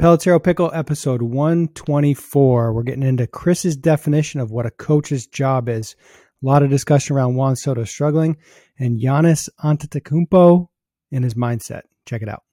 [0.00, 2.72] Pelotero Pickle episode 124.
[2.72, 5.94] We're getting into Chris's definition of what a coach's job is.
[6.42, 8.38] A lot of discussion around Juan Soto struggling
[8.78, 10.68] and Giannis Antetokounmpo
[11.12, 11.82] and his mindset.
[12.06, 12.44] Check it out.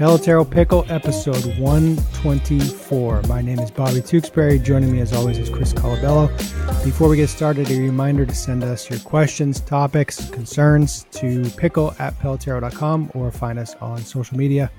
[0.00, 3.22] Pelotero Pickle, episode 124.
[3.28, 4.64] My name is Bobby Tewksbary.
[4.64, 6.34] Joining me, as always, is Chris Colabello.
[6.82, 11.94] Before we get started, a reminder to send us your questions, topics, concerns to pickle
[11.98, 14.70] at pelotero.com or find us on social media.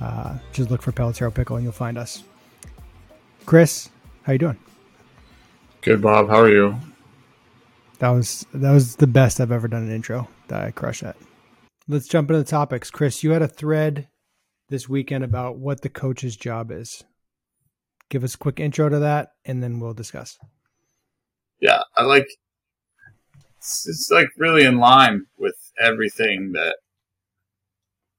[0.00, 2.22] Uh, just look for Pelotero Pickle and you'll find us.
[3.44, 3.90] Chris,
[4.22, 4.58] how you doing?
[5.80, 6.28] Good, Bob.
[6.28, 6.76] How are you?
[7.98, 10.28] That was that was the best I've ever done an intro.
[10.46, 11.16] That I crush that.
[11.88, 12.88] Let's jump into the topics.
[12.88, 14.06] Chris, you had a thread
[14.68, 17.04] this weekend about what the coach's job is.
[18.08, 20.38] Give us a quick intro to that, and then we'll discuss.
[21.60, 22.28] Yeah, I like.
[23.58, 26.76] It's, it's like really in line with everything that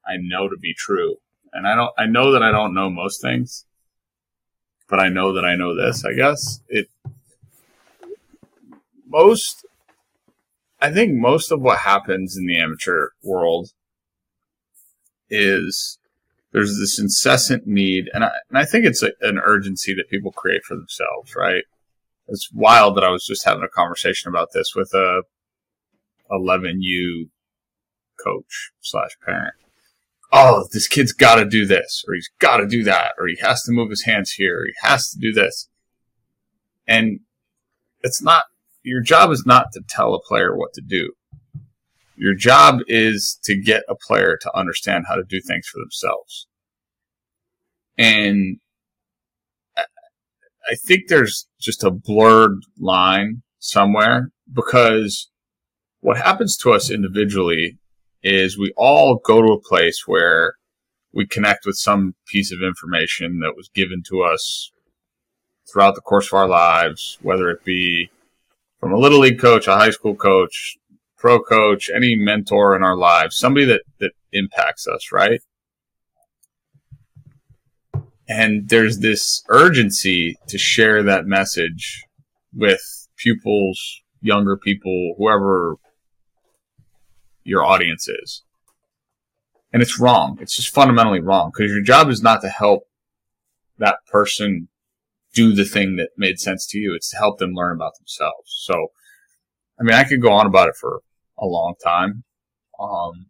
[0.06, 1.18] I know to be true,
[1.54, 1.92] and I don't.
[1.98, 3.66] I know that I don't know most things,
[4.88, 6.06] but I know that I know this.
[6.06, 6.88] I guess it.
[9.08, 9.66] Most
[10.82, 13.72] I think most of what happens in the amateur world
[15.30, 15.99] is
[16.52, 20.32] there's this incessant need, and I, and I think it's a, an urgency that people
[20.32, 21.64] create for themselves, right?
[22.28, 25.22] It's wild that I was just having a conversation about this with a
[26.32, 27.30] 11U
[28.24, 29.54] coach slash parent.
[30.32, 33.38] Oh, this kid's got to do this, or he's got to do that, or he
[33.42, 35.68] has to move his hands here, or he has to do this.
[36.88, 37.20] And
[38.02, 38.44] it's not,
[38.84, 41.14] your job is not to tell a player what to do.
[42.20, 46.48] Your job is to get a player to understand how to do things for themselves.
[47.98, 48.58] And
[49.78, 55.30] I think there's just a blurred line somewhere because
[56.02, 57.78] what happens to us individually
[58.22, 60.56] is we all go to a place where
[61.14, 64.72] we connect with some piece of information that was given to us
[65.72, 68.10] throughout the course of our lives, whether it be
[68.82, 70.78] from a little league coach, a high school coach,
[71.20, 75.42] pro coach, any mentor in our lives, somebody that, that impacts us, right?
[78.28, 82.04] And there's this urgency to share that message
[82.54, 85.76] with pupils, younger people, whoever
[87.44, 88.44] your audience is.
[89.74, 90.38] And it's wrong.
[90.42, 92.84] It's just fundamentally wrong because your job is not to help
[93.78, 94.68] that person
[95.34, 96.94] do the thing that made sense to you.
[96.96, 98.56] It's to help them learn about themselves.
[98.64, 98.88] So,
[99.80, 101.02] I mean, I could go on about it for
[101.40, 102.24] a long time.
[102.80, 103.28] Um,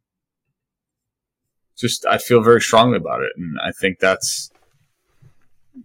[1.77, 3.31] just, I feel very strongly about it.
[3.37, 4.51] And I think that's,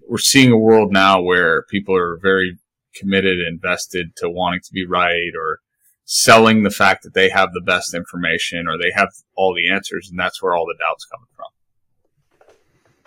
[0.08, 2.58] we're seeing a world now where people are very
[2.94, 5.60] committed, invested to wanting to be right or
[6.04, 10.08] selling the fact that they have the best information or they have all the answers.
[10.10, 11.46] And that's where all the doubts coming from.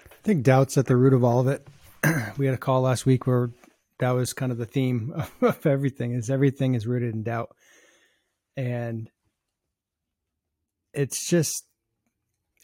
[0.09, 1.67] I think doubt's at the root of all of it.
[2.38, 3.51] we had a call last week where
[3.99, 7.55] that was kind of the theme of everything is everything is rooted in doubt
[8.57, 9.09] and
[10.94, 11.66] it's just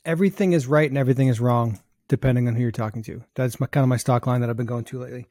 [0.04, 3.24] everything is right and everything is wrong depending on who you're talking to.
[3.36, 5.28] That's my kind of my stock line that i've been going to lately.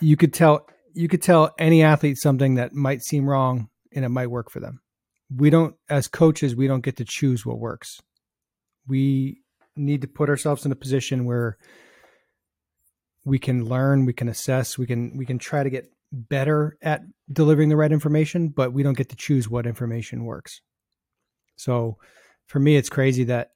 [0.00, 4.08] You could tell you could tell any athlete something that might seem wrong and it
[4.08, 4.80] might work for them.
[5.34, 8.00] We don't as coaches we don't get to choose what works.
[8.88, 9.42] We
[9.76, 11.56] need to put ourselves in a position where
[13.24, 17.02] we can learn, we can assess, we can we can try to get better at
[17.32, 20.60] delivering the right information, but we don't get to choose what information works.
[21.56, 21.96] So
[22.46, 23.50] for me it's crazy that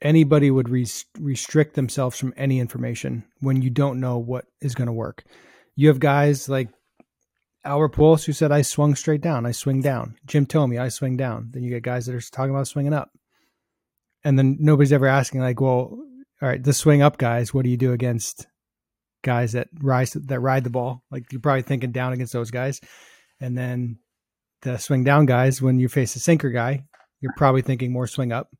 [0.00, 4.86] anybody would res- restrict themselves from any information when you don't know what is going
[4.86, 5.24] to work.
[5.76, 6.68] You have guys like
[7.64, 10.16] Albert Pujols who said I swung straight down, I swing down.
[10.26, 11.48] Jim Thome, I swing down.
[11.52, 13.10] Then you get guys that are talking about swinging up.
[14.24, 15.98] And then nobody's ever asking like, well,
[16.40, 18.46] all right, the swing up guys, what do you do against
[19.22, 21.02] guys that rise that ride the ball?
[21.10, 22.80] Like you're probably thinking down against those guys,
[23.40, 23.98] and then
[24.62, 25.62] the swing down guys.
[25.62, 26.84] When you face a sinker guy,
[27.20, 28.50] you're probably thinking more swing up.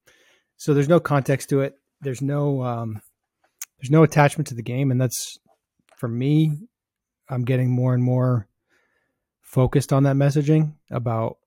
[0.56, 1.74] So there's no context to it.
[2.00, 3.00] There's no um,
[3.80, 5.38] there's no attachment to the game, and that's
[5.96, 6.68] for me.
[7.28, 8.46] I'm getting more and more
[9.40, 11.38] focused on that messaging about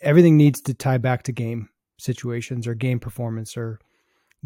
[0.00, 1.68] everything needs to tie back to game
[1.98, 3.78] situations or game performance or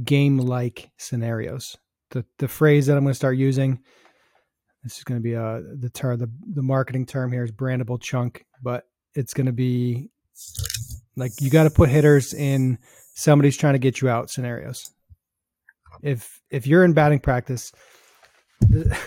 [0.03, 1.77] game like scenarios.
[2.11, 3.81] The the phrase that I'm going to start using
[4.83, 7.53] this is going to be a uh, the term the, the marketing term here is
[7.53, 8.85] brandable chunk, but
[9.15, 10.11] it's going to be
[11.17, 12.79] like you got to put hitters in
[13.15, 14.91] somebody's trying to get you out scenarios.
[16.03, 17.73] If if you're in batting practice
[18.61, 18.99] The,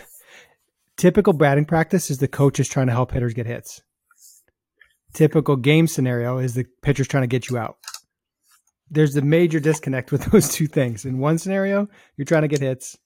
[0.98, 3.82] typical batting practice is the coach is trying to help hitters get hits.
[5.14, 7.78] Typical game scenario is the pitcher's trying to get you out.
[8.94, 11.06] There's a major disconnect with those two things.
[11.06, 12.98] In one scenario, you're trying to get hits.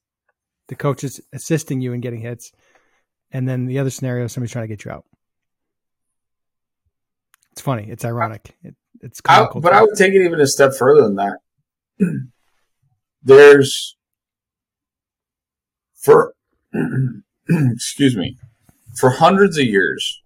[0.67, 2.51] The coach is assisting you in getting hits.
[3.31, 5.05] And then the other scenario, somebody's trying to get you out.
[7.51, 7.87] It's funny.
[7.89, 8.55] It's ironic.
[8.63, 11.39] It, it's I, but I would take it even a step further than that.
[13.23, 13.95] There's
[15.95, 16.33] for
[17.49, 18.37] excuse me
[18.97, 20.21] for hundreds of years,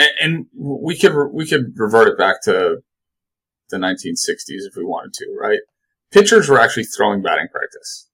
[0.00, 2.78] and, and we could we could revert it back to
[3.70, 5.60] the 1960s if we wanted to, right?
[6.10, 8.08] Pitchers were actually throwing batting practice.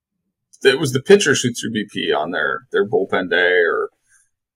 [0.63, 3.91] It was the pitchers who threw BP on their their bullpen day or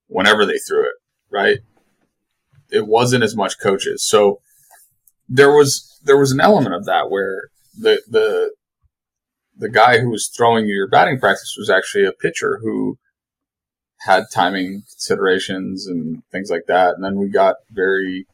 [0.09, 0.97] whenever they threw it,
[1.31, 1.59] right?
[2.71, 4.07] it wasn't as much coaches.
[4.07, 4.41] So
[5.29, 8.55] there was there was an element of that where the the
[9.57, 12.99] the guy who was throwing you your batting practice was actually a pitcher who
[14.01, 16.95] had timing considerations and things like that.
[16.95, 18.27] And then we got very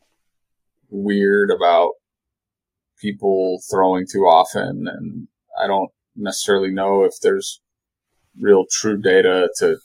[0.91, 1.93] weird about
[3.01, 4.87] people throwing too often.
[4.89, 5.29] And
[5.61, 7.61] I don't necessarily know if there's
[8.41, 9.79] real true data to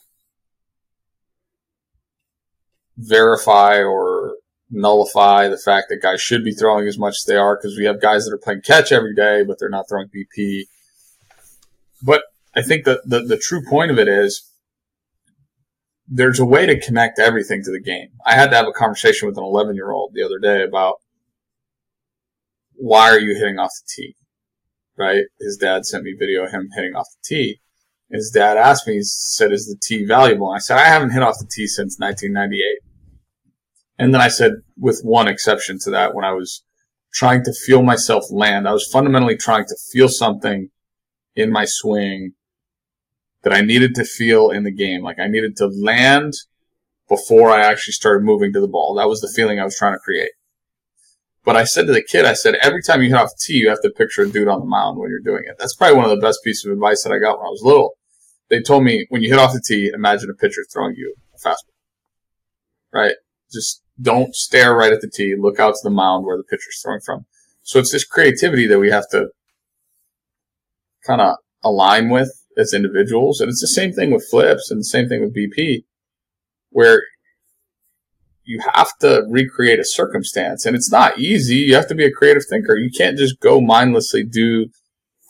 [2.96, 4.36] verify or
[4.70, 7.84] nullify the fact that guys should be throwing as much as they are because we
[7.84, 10.62] have guys that are playing catch every day, but they're not throwing BP.
[12.02, 12.22] But
[12.54, 14.48] I think that the, the true point of it is
[16.08, 18.08] there's a way to connect everything to the game.
[18.26, 20.96] I had to have a conversation with an 11 year old the other day about
[22.74, 24.16] why are you hitting off the tee?
[24.96, 25.24] Right?
[25.40, 27.60] His dad sent me video of him hitting off the tee.
[28.10, 30.48] His dad asked me, he said, is the tee valuable?
[30.48, 32.62] And I said, I haven't hit off the tee since 1998.
[33.98, 36.62] And then I said, with one exception to that, when I was
[37.14, 40.68] trying to feel myself land, I was fundamentally trying to feel something
[41.34, 42.32] in my swing
[43.42, 45.02] that I needed to feel in the game.
[45.02, 46.34] Like I needed to land
[47.08, 48.94] before I actually started moving to the ball.
[48.94, 50.30] That was the feeling I was trying to create.
[51.44, 53.54] But I said to the kid, I said, every time you hit off the tee,
[53.54, 55.56] you have to picture a dude on the mound when you're doing it.
[55.58, 57.62] That's probably one of the best pieces of advice that I got when I was
[57.64, 57.94] little.
[58.48, 61.38] They told me when you hit off the tee, imagine a pitcher throwing you a
[61.38, 61.72] fastball.
[62.92, 63.14] Right?
[63.52, 65.34] Just don't stare right at the tee.
[65.36, 67.26] Look out to the mound where the pitcher's throwing from.
[67.62, 69.28] So it's this creativity that we have to
[71.04, 73.40] kind of align with as individuals.
[73.40, 75.84] And it's the same thing with flips and the same thing with BP,
[76.70, 77.02] where
[78.44, 80.66] you have to recreate a circumstance.
[80.66, 81.56] And it's not easy.
[81.56, 82.76] You have to be a creative thinker.
[82.76, 84.66] You can't just go mindlessly do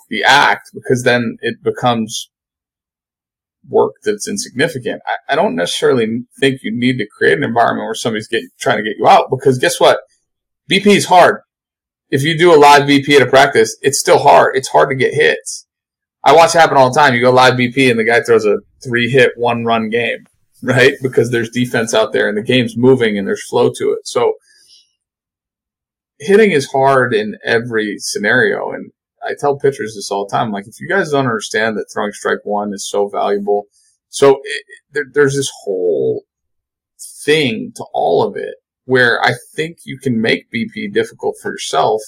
[0.08, 2.30] the act because then it becomes
[3.69, 5.02] work that's insignificant.
[5.06, 8.78] I, I, don't necessarily think you need to create an environment where somebody's getting, trying
[8.78, 10.00] to get you out because guess what?
[10.70, 11.42] BP is hard.
[12.10, 14.56] If you do a live BP at a practice, it's still hard.
[14.56, 15.66] It's hard to get hits.
[16.24, 17.14] I watch it happen all the time.
[17.14, 20.26] You go live BP and the guy throws a three hit, one run game,
[20.62, 20.94] right?
[21.02, 24.06] Because there's defense out there and the game's moving and there's flow to it.
[24.06, 24.34] So
[26.20, 28.70] hitting is hard in every scenario.
[28.70, 28.92] And
[29.24, 30.52] I tell pitchers this all the time.
[30.52, 33.64] Like, if you guys don't understand that throwing strike one is so valuable,
[34.08, 36.24] so it, there, there's this whole
[37.24, 38.54] thing to all of it
[38.84, 42.00] where I think you can make BP difficult for yourself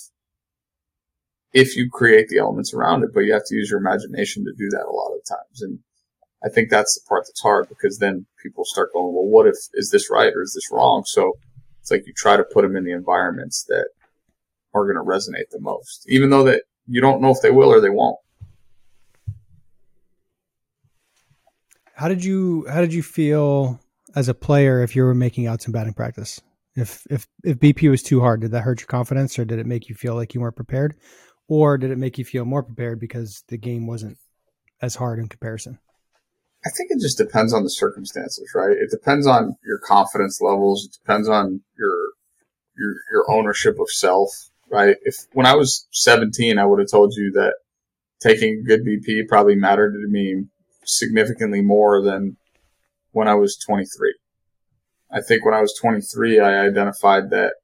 [1.55, 4.53] if you create the elements around it, but you have to use your imagination to
[4.53, 5.63] do that a lot of times.
[5.63, 5.79] And
[6.45, 9.57] I think that's the part that's hard because then people start going, well, what if,
[9.73, 11.05] is this right or is this wrong?
[11.07, 11.35] So
[11.81, 13.87] it's like you try to put them in the environments that
[14.75, 17.71] are going to resonate the most, even though that you don't know if they will
[17.71, 18.19] or they won't.
[21.95, 23.79] How did you how did you feel
[24.17, 26.41] as a player if you were making outs in batting practice?
[26.75, 29.67] If if if BP was too hard, did that hurt your confidence or did it
[29.67, 30.97] make you feel like you weren't prepared?
[31.49, 34.19] Or did it make you feel more prepared because the game wasn't
[34.81, 35.79] as hard in comparison?
[36.67, 38.71] I think it just depends on the circumstances, right?
[38.71, 40.87] It depends on your confidence levels.
[40.87, 41.95] It depends on your
[42.77, 44.31] your your ownership of self
[44.71, 44.97] right?
[45.03, 47.55] If when I was 17, I would have told you that
[48.21, 50.45] taking a good BP probably mattered to me
[50.85, 52.37] significantly more than
[53.13, 54.15] when I was 23.
[55.11, 57.55] I think when I was 23, I identified that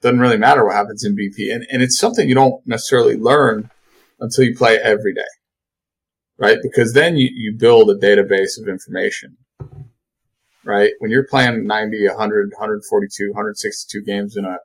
[0.00, 1.52] doesn't really matter what happens in BP.
[1.54, 3.70] And, and it's something you don't necessarily learn
[4.18, 5.22] until you play every day,
[6.38, 6.58] right?
[6.62, 9.36] Because then you, you build a database of information,
[10.64, 10.92] right?
[10.98, 14.58] When you're playing 90, 100, 142, 162 games in a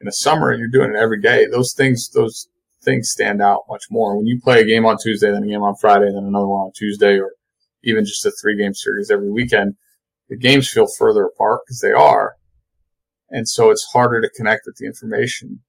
[0.00, 2.48] in the summer and you're doing it every day, those things, those
[2.82, 4.16] things stand out much more.
[4.16, 6.66] When you play a game on Tuesday, then a game on Friday, then another one
[6.66, 7.34] on Tuesday, or
[7.84, 9.76] even just a three game series every weekend,
[10.28, 12.34] the games feel further apart because they are.
[13.32, 15.60] And so it's harder to connect with the information.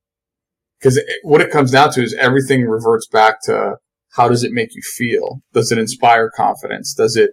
[0.78, 3.78] Because what it comes down to is everything reverts back to
[4.16, 5.42] how does it make you feel?
[5.54, 6.94] Does it inspire confidence?
[6.94, 7.32] Does it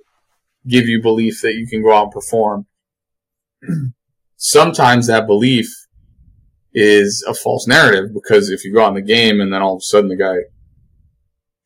[0.68, 2.66] give you belief that you can go out and perform?
[4.36, 5.66] Sometimes that belief
[6.72, 9.78] is a false narrative because if you go on the game and then all of
[9.78, 10.36] a sudden the guy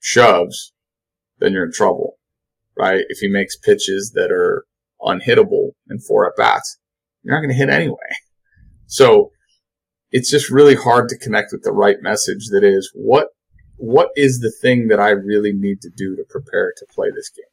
[0.01, 0.73] shoves,
[1.39, 2.15] then you're in trouble,
[2.79, 3.05] right?
[3.11, 4.65] If he makes pitches that are
[5.03, 6.79] unhittable in four at bats,
[7.23, 7.97] you're not going to hit anyway.
[8.87, 9.31] So
[10.11, 13.29] it's just really hard to connect with the right message that is what
[13.77, 17.29] what is the thing that I really need to do to prepare to play this
[17.29, 17.45] game?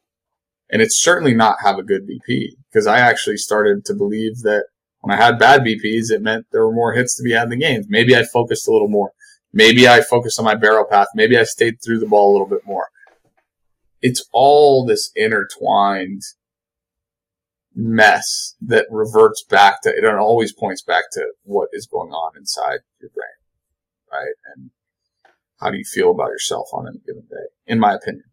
[0.69, 4.65] And it's certainly not have a good BP because I actually started to believe that
[5.01, 7.50] when I had bad BPs, it meant there were more hits to be had in
[7.50, 7.88] the games.
[7.89, 9.11] Maybe I focused a little more.
[9.51, 11.07] Maybe I focused on my barrel path.
[11.15, 12.88] Maybe I stayed through the ball a little bit more.
[14.01, 16.21] It's all this intertwined
[17.75, 22.80] mess that reverts back to, it always points back to what is going on inside
[23.00, 23.28] your brain,
[24.12, 24.34] right?
[24.56, 24.72] And
[25.60, 28.25] how do you feel about yourself on any given day, in my opinion.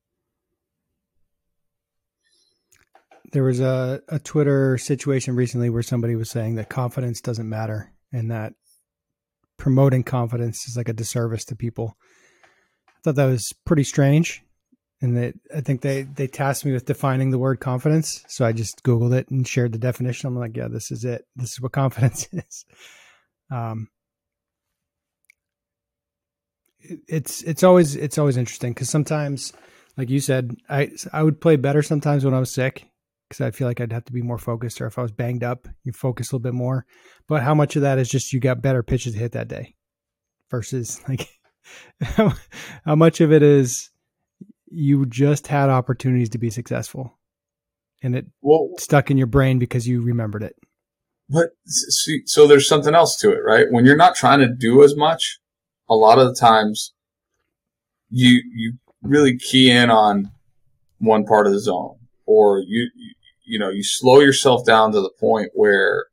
[3.33, 7.92] There was a, a Twitter situation recently where somebody was saying that confidence doesn't matter
[8.11, 8.54] and that
[9.59, 11.99] promoting confidence is like a disservice to people.
[12.88, 14.42] I thought that was pretty strange.
[15.00, 18.24] And that I think they, they tasked me with defining the word confidence.
[18.28, 20.26] So I just Googled it and shared the definition.
[20.26, 21.24] I'm like, yeah, this is it.
[21.36, 22.64] This is what confidence is.
[23.50, 23.88] Um,
[26.80, 29.52] it's it's always it's always interesting because sometimes,
[29.96, 32.86] like you said, I I would play better sometimes when I was sick
[33.28, 35.44] because I feel like I'd have to be more focused, or if I was banged
[35.44, 36.86] up, you focus a little bit more.
[37.26, 39.74] But how much of that is just you got better pitches to hit that day,
[40.50, 41.28] versus like
[42.02, 43.90] how much of it is
[44.70, 47.18] you just had opportunities to be successful,
[48.02, 50.56] and it well, stuck in your brain because you remembered it.
[51.30, 53.66] But so there's something else to it, right?
[53.70, 55.38] When you're not trying to do as much,
[55.88, 56.94] a lot of the times
[58.10, 60.30] you you really key in on
[60.98, 61.96] one part of the zone
[62.26, 62.90] or you
[63.44, 66.06] you know you slow yourself down to the point where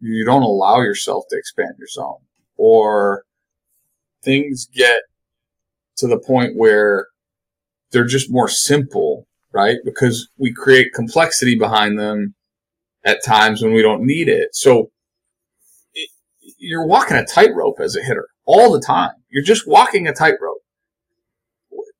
[0.00, 2.20] you don't allow yourself to expand your zone
[2.56, 3.24] or
[4.22, 5.02] things get
[5.96, 7.08] to the point where
[7.92, 12.34] they're just more simple right because we create complexity behind them
[13.04, 14.90] at times when we don't need it so
[16.58, 19.12] you're walking a tightrope as a hitter all the time.
[19.28, 20.58] You're just walking a tightrope.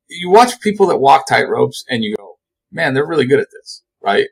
[0.09, 2.37] You watch people that walk tightropes and you go,
[2.71, 4.27] man, they're really good at this, right?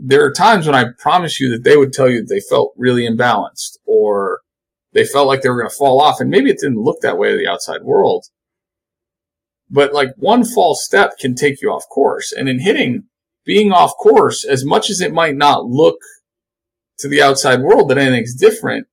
[0.00, 2.72] There are times when I promise you that they would tell you that they felt
[2.76, 4.40] really imbalanced or
[4.92, 6.20] they felt like they were going to fall off.
[6.20, 8.26] And maybe it didn't look that way to the outside world.
[9.72, 12.30] But like one false step can take you off course.
[12.30, 13.04] And in hitting,
[13.44, 15.96] being off course, as much as it might not look
[16.98, 18.86] to the outside world that anything's different,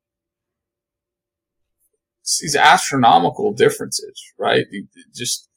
[2.41, 4.65] these astronomical differences, right?
[5.13, 5.50] Just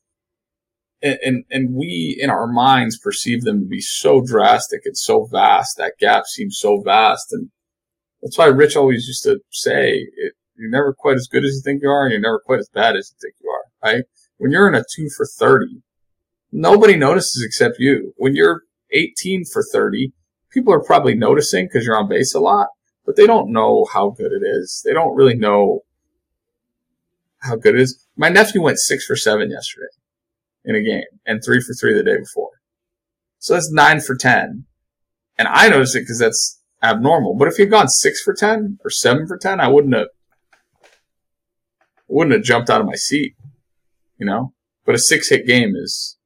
[1.01, 5.25] and, and, and we in our minds perceive them to be so drastic and so
[5.25, 5.77] vast.
[5.77, 7.51] That gap seems so vast, and
[8.23, 11.61] that's why Rich always used to say, it, "You're never quite as good as you
[11.63, 14.05] think you are, and you're never quite as bad as you think you are." Right?
[14.43, 15.83] When you're in a two for thirty,
[16.51, 18.13] nobody notices except you.
[18.17, 20.13] When you're 18 for 30,
[20.51, 22.67] people are probably noticing because you're on base a lot,
[23.07, 24.83] but they don't know how good it is.
[24.85, 25.83] They don't really know
[27.39, 28.05] how good it is.
[28.17, 29.87] My nephew went six for seven yesterday
[30.65, 32.51] in a game and three for three the day before.
[33.39, 34.65] So that's nine for 10.
[35.39, 37.37] And I noticed it because that's abnormal.
[37.37, 40.09] But if he'd gone six for 10 or seven for 10, I wouldn't have,
[42.09, 43.37] wouldn't have jumped out of my seat,
[44.23, 44.53] you know?
[44.87, 46.17] But a six hit game is,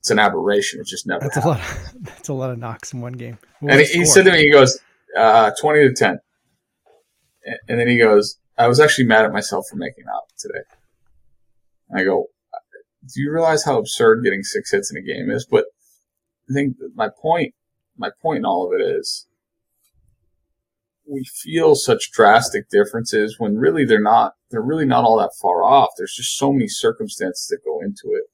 [0.00, 0.80] it's an aberration.
[0.80, 1.20] It just never.
[1.20, 1.44] That's happened.
[1.44, 1.60] a lot.
[1.60, 3.38] Of, that's a lot of knocks in one game.
[3.60, 4.80] What and he, he said to me, he goes,
[5.16, 6.18] uh, 20 to 10.
[7.68, 10.64] And then he goes, I was actually mad at myself for making out today.
[11.94, 12.26] I go,
[13.14, 15.46] do you realize how absurd getting six hits in a game is?
[15.48, 15.66] But
[16.50, 17.54] I think my point,
[17.96, 19.28] my point in all of it is
[21.12, 25.62] we feel such drastic differences when really they're not, they're really not all that far
[25.62, 25.90] off.
[25.96, 28.24] There's just so many circumstances that go into it,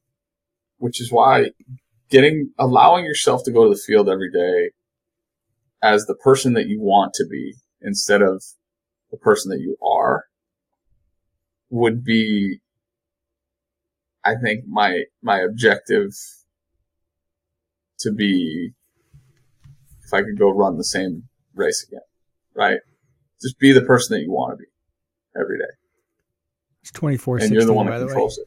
[0.78, 1.50] which is why
[2.08, 4.70] getting, allowing yourself to go to the field every day
[5.82, 8.42] as the person that you want to be instead of
[9.10, 10.24] the person that you are
[11.70, 12.60] would be
[14.24, 16.12] I think my my objective
[18.00, 18.72] to be
[20.04, 22.00] if I could go run the same race again,
[22.58, 22.78] right?
[23.40, 24.68] Just be the person that you want to be
[25.40, 25.72] every day.
[26.82, 28.46] It's 24 And you're the one that controls it.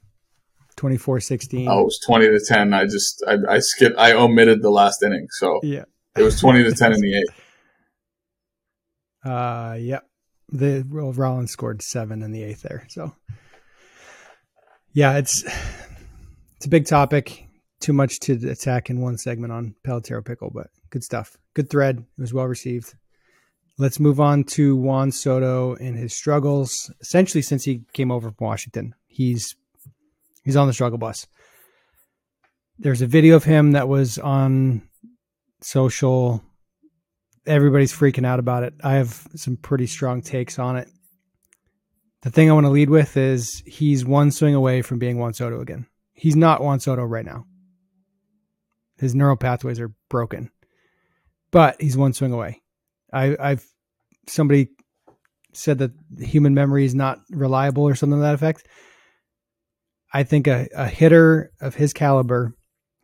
[0.77, 1.67] 24 16.
[1.67, 2.73] Oh, it was 20 to 10.
[2.73, 5.27] I just, I, I skipped, I omitted the last inning.
[5.31, 5.83] So yeah,
[6.17, 7.41] it was 20 to 10 in the eighth.
[9.23, 10.07] Uh, yep.
[10.49, 12.85] The well, Rollins scored seven in the eighth there.
[12.89, 13.13] So
[14.93, 15.43] Yeah, it's
[16.57, 17.47] it's a big topic.
[17.79, 21.37] Too much to attack in one segment on Pelotero Pickle, but good stuff.
[21.53, 21.99] Good thread.
[21.99, 22.95] It was well received.
[23.77, 26.91] Let's move on to Juan Soto and his struggles.
[27.01, 29.55] Essentially, since he came over from Washington, he's
[30.43, 31.27] he's on the struggle bus.
[32.77, 34.83] There's a video of him that was on
[35.61, 36.43] social.
[37.45, 38.73] Everybody's freaking out about it.
[38.83, 40.87] I have some pretty strong takes on it.
[42.21, 45.33] The thing I want to lead with is he's one swing away from being Juan
[45.33, 45.87] Soto again.
[46.13, 47.45] He's not Juan Soto right now.
[48.99, 50.51] His neural pathways are broken,
[51.49, 52.60] but he's one swing away.
[53.13, 53.65] I, I've
[54.27, 54.69] somebody
[55.53, 58.67] said that human memory is not reliable or something to that effect.
[60.13, 62.55] I think a, a hitter of his caliber,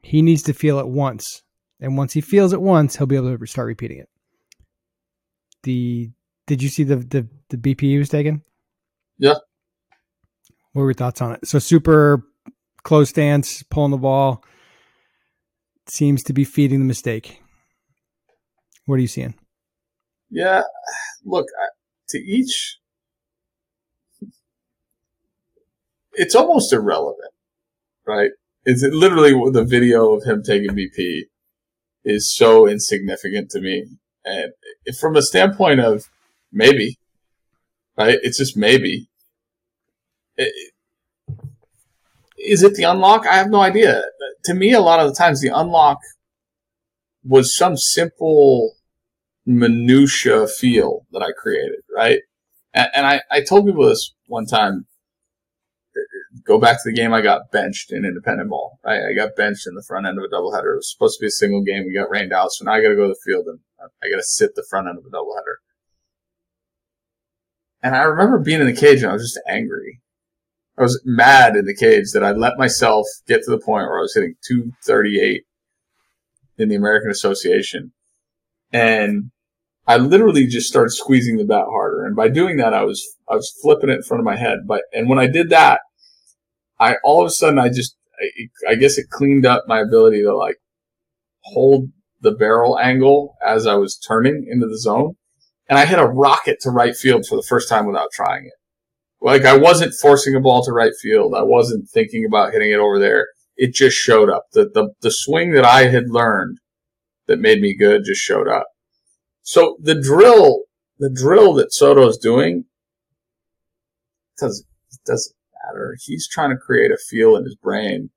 [0.04, 1.42] he needs to feel it once.
[1.80, 4.10] And once he feels it once, he'll be able to start repeating it.
[5.64, 6.12] The
[6.48, 8.42] did you see the the, the BP he was taking?
[9.18, 9.36] Yeah.
[10.74, 11.48] What were your thoughts on it?
[11.48, 12.24] So super
[12.84, 14.44] close stance, pulling the ball,
[15.88, 17.42] seems to be feeding the mistake.
[18.86, 19.36] What are you seeing?
[20.30, 20.64] Yeah,
[21.24, 21.48] look,
[22.10, 22.78] to each,
[26.14, 27.32] it's almost irrelevant,
[28.06, 28.32] right?
[28.66, 31.28] Is it literally the video of him taking BP
[32.08, 33.86] is so insignificant to me.
[34.24, 34.54] And
[35.00, 36.06] from a standpoint of
[36.52, 36.98] maybe,
[37.98, 38.18] right?
[38.24, 39.10] It's just maybe.
[40.38, 40.74] It,
[42.38, 43.26] is it the unlock?
[43.28, 44.04] I have no idea.
[44.46, 45.98] To me, a lot of the times the unlock
[47.24, 48.77] was some simple
[49.48, 52.20] minutia feel that I created, right?
[52.74, 54.86] And, and I, I told people this one time.
[56.46, 58.80] Go back to the game I got benched in independent ball.
[58.86, 59.02] Right?
[59.10, 60.74] I got benched in the front end of a doubleheader.
[60.74, 61.86] It was supposed to be a single game.
[61.86, 64.10] We got rained out, so now I got to go to the field and I
[64.10, 65.56] got to sit the front end of a doubleheader.
[67.82, 70.02] And I remember being in the cage and I was just angry.
[70.78, 73.98] I was mad in the cage that I let myself get to the point where
[73.98, 75.44] I was hitting 238
[76.60, 77.94] in the American Association.
[78.72, 79.32] And
[79.88, 82.06] I literally just started squeezing the bat harder.
[82.06, 84.60] And by doing that, I was, I was flipping it in front of my head.
[84.68, 85.80] But, and when I did that,
[86.80, 90.22] I, all of a sudden, I just, I, I guess it cleaned up my ability
[90.24, 90.58] to like
[91.44, 95.16] hold the barrel angle as I was turning into the zone.
[95.70, 98.54] And I hit a rocket to right field for the first time without trying it.
[99.22, 101.34] Like I wasn't forcing a ball to right field.
[101.34, 103.28] I wasn't thinking about hitting it over there.
[103.56, 104.44] It just showed up.
[104.54, 106.60] The, the, the swing that I had learned
[107.28, 108.68] that made me good just showed up.
[109.48, 110.64] So the drill,
[111.00, 112.66] the drill that Soto's doing
[114.38, 114.68] doesn't,
[115.06, 115.96] doesn't matter.
[116.04, 118.10] He's trying to create a feel in his brain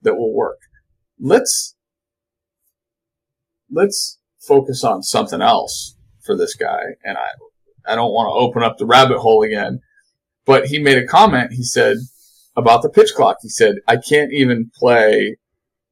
[0.00, 0.56] that will work.
[1.20, 1.76] Let's,
[3.70, 6.80] let's focus on something else for this guy.
[7.04, 9.82] And I, I don't want to open up the rabbit hole again,
[10.46, 11.52] but he made a comment.
[11.52, 11.98] He said
[12.56, 13.36] about the pitch clock.
[13.42, 15.36] He said, I can't even play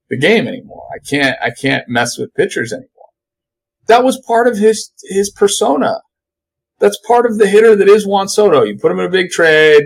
[0.08, 0.88] the game anymore.
[0.94, 2.95] I can't, I can't mess with pitchers anymore.
[3.86, 6.00] That was part of his, his persona.
[6.78, 8.62] That's part of the hitter that is Juan Soto.
[8.62, 9.84] You put him in a big trade.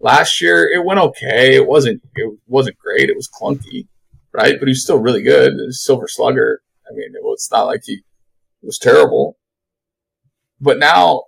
[0.00, 1.56] Last year, it went okay.
[1.56, 3.08] It wasn't, it wasn't great.
[3.08, 3.88] It was clunky,
[4.32, 4.56] right?
[4.58, 5.54] But he was still really good.
[5.70, 6.60] Silver slugger.
[6.88, 8.02] I mean, it was not like he
[8.62, 9.38] was terrible.
[10.60, 11.24] But now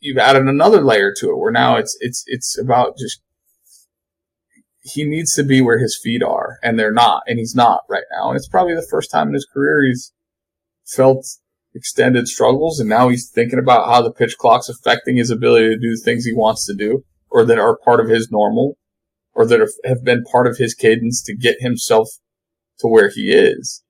[0.00, 3.22] you've added another layer to it where now it's, it's, it's about just,
[4.82, 8.04] he needs to be where his feet are and they're not, and he's not right
[8.10, 8.28] now.
[8.28, 10.12] And it's probably the first time in his career he's
[10.86, 11.26] felt
[11.74, 15.78] extended struggles and now he's thinking about how the pitch clock's affecting his ability to
[15.78, 18.76] do things he wants to do or that are part of his normal
[19.34, 22.08] or that have been part of his cadence to get himself
[22.78, 23.84] to where he is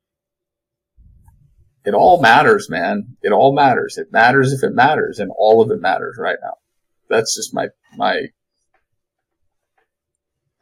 [1.84, 3.16] it all matters, man.
[3.22, 3.96] It all matters.
[3.96, 6.54] It matters if it matters, and all of it matters right now.
[7.08, 8.26] That's just my my.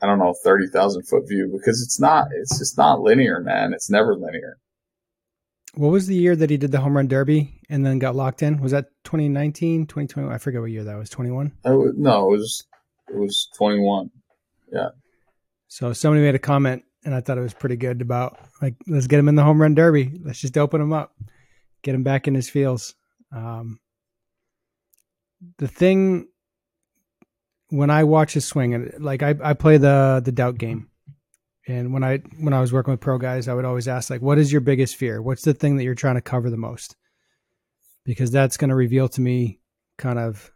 [0.00, 2.28] I don't know, thirty thousand foot view because it's not.
[2.32, 3.72] It's just not linear, man.
[3.72, 4.58] It's never linear.
[5.78, 8.42] What was the year that he did the home run derby and then got locked
[8.42, 8.60] in?
[8.60, 10.34] Was that 2019, 2021?
[10.34, 11.08] I forget what year that was.
[11.08, 11.52] 21?
[11.64, 12.64] No, it was
[13.06, 14.10] it was 21.
[14.72, 14.88] Yeah.
[15.68, 19.06] So somebody made a comment and I thought it was pretty good about like let's
[19.06, 20.18] get him in the home run derby.
[20.24, 21.14] Let's just open him up,
[21.82, 22.96] get him back in his feels.
[23.30, 23.78] Um,
[25.58, 26.26] the thing
[27.68, 30.87] when I watch his swing, and like I, I play the the doubt game,
[31.68, 34.22] and when I when I was working with pro guys, I would always ask like,
[34.22, 35.22] what is your biggest fear?
[35.22, 36.96] What's the thing that you're trying to cover the most?
[38.04, 39.60] Because that's going to reveal to me
[39.96, 40.50] kind of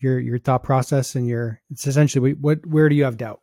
[0.00, 3.40] your your thought process and your it's essentially what where do you have doubt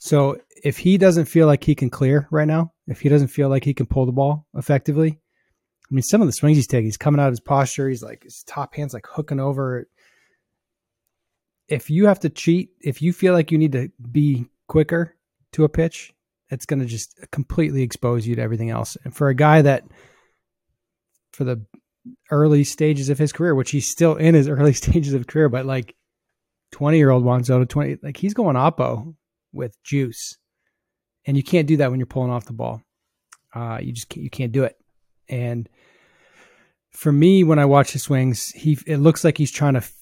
[0.00, 3.50] so if he doesn't feel like he can clear right now, if he doesn't feel
[3.50, 6.86] like he can pull the ball effectively, I mean, some of the swings he's taking,
[6.86, 7.88] he's coming out of his posture.
[7.88, 9.86] He's like his top hand's like hooking over.
[11.68, 15.16] if you have to cheat, if you feel like you need to be quicker
[15.52, 16.14] to a pitch,
[16.48, 18.96] it's going to just completely expose you to everything else.
[19.04, 19.84] And for a guy that,
[21.32, 21.66] for the
[22.30, 25.66] early stages of his career, which he's still in his early stages of career, but
[25.66, 25.96] like
[26.70, 29.14] 20 year old Juan Soto, 20, like he's going oppo
[29.52, 30.38] with juice.
[31.26, 32.80] And you can't do that when you're pulling off the ball.
[33.52, 34.76] Uh, you just can't, you can't do it.
[35.28, 35.68] And
[36.92, 39.94] for me, when I watch his swings, he it looks like he's trying to f-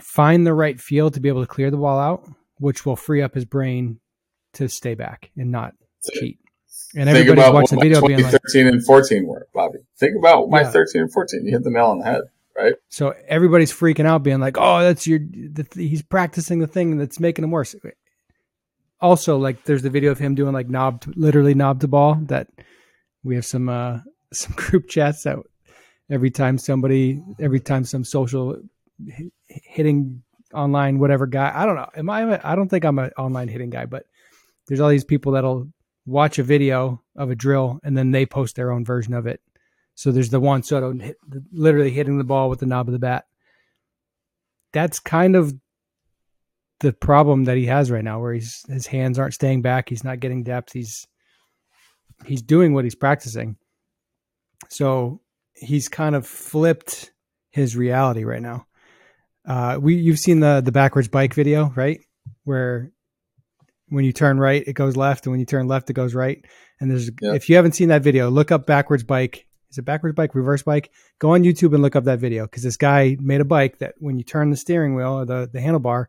[0.00, 3.22] find the right field to be able to clear the ball out, which will free
[3.22, 4.00] up his brain
[4.54, 5.74] to stay back and not
[6.12, 6.38] cheat.
[6.94, 9.78] And Think everybody's about watching what the video being like, 2013 and 14 were, Bobby.
[9.98, 10.70] Think about my Yeah.
[10.70, 11.44] 13 and 14.
[11.44, 12.22] You hit the nail on the head,
[12.56, 12.74] right?
[12.88, 17.20] so everybody's freaking out, being like, "Oh, that's your." The, he's practicing the thing that's
[17.20, 17.74] making him worse.
[19.00, 22.14] Also, like, there's the video of him doing like knob, to, literally knob to ball.
[22.14, 22.48] That
[23.22, 24.00] we have some uh
[24.32, 25.38] some group chats that
[26.08, 28.56] every time somebody, every time some social
[29.48, 30.22] hitting
[30.56, 31.90] online whatever guy, I don't know.
[31.96, 32.40] Am I?
[32.42, 34.06] I don't think I'm an online hitting guy, but
[34.66, 35.68] there's all these people that'll
[36.06, 39.40] watch a video of a drill and then they post their own version of it.
[39.94, 41.16] So there's the Juan Soto hit,
[41.52, 43.26] literally hitting the ball with the knob of the bat.
[44.72, 45.54] That's kind of
[46.80, 49.88] the problem that he has right now, where he's his hands aren't staying back.
[49.88, 50.72] He's not getting depth.
[50.72, 51.06] He's
[52.24, 53.56] he's doing what he's practicing.
[54.68, 55.20] So
[55.54, 57.12] he's kind of flipped
[57.50, 58.66] his reality right now.
[59.46, 62.00] Uh, we you've seen the the backwards bike video, right?
[62.44, 62.90] Where
[63.88, 66.44] when you turn right, it goes left, and when you turn left, it goes right.
[66.80, 67.34] And there's Yeah.
[67.34, 69.46] if you haven't seen that video, look up backwards bike.
[69.70, 70.90] Is it backwards bike, reverse bike?
[71.18, 73.94] Go on YouTube and look up that video because this guy made a bike that
[73.98, 76.06] when you turn the steering wheel or the the handlebar,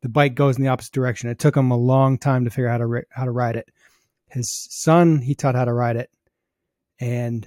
[0.00, 1.28] the bike goes in the opposite direction.
[1.28, 3.56] It took him a long time to figure out how to ri- how to ride
[3.56, 3.68] it.
[4.30, 6.08] His son, he taught how to ride it,
[6.98, 7.46] and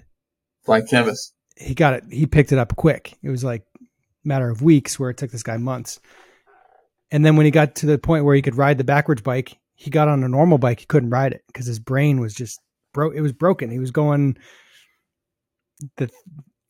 [0.66, 1.34] Blank canvas.
[1.58, 2.04] he got it.
[2.12, 3.18] He picked it up quick.
[3.24, 3.64] It was like
[4.26, 6.00] matter of weeks, where it took this guy months.
[7.12, 9.58] And then when he got to the point where he could ride the backwards bike,
[9.76, 10.80] he got on a normal bike.
[10.80, 12.60] He couldn't ride it because his brain was just
[12.94, 13.16] broke.
[13.16, 13.70] It was broken.
[13.70, 14.38] He was going
[15.98, 16.10] the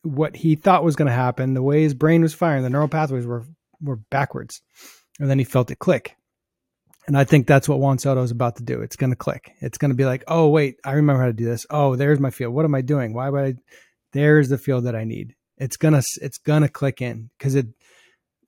[0.03, 1.53] what he thought was going to happen.
[1.53, 3.45] The way his brain was firing, the neural pathways were
[3.81, 4.61] were backwards,
[5.19, 6.15] and then he felt it click.
[7.07, 8.81] And I think that's what Juan Soto is about to do.
[8.81, 9.53] It's going to click.
[9.59, 11.65] It's going to be like, oh wait, I remember how to do this.
[11.69, 12.53] Oh, there's my field.
[12.53, 13.13] What am I doing?
[13.13, 13.53] Why would I?
[14.11, 15.35] There's the field that I need.
[15.57, 17.67] It's gonna it's gonna click in because it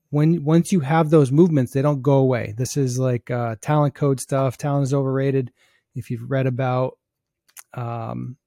[0.09, 2.53] when once you have those movements, they don't go away.
[2.57, 4.57] This is like uh, talent code stuff.
[4.57, 5.51] Talent is overrated.
[5.95, 6.97] If you've read about
[7.73, 8.37] um,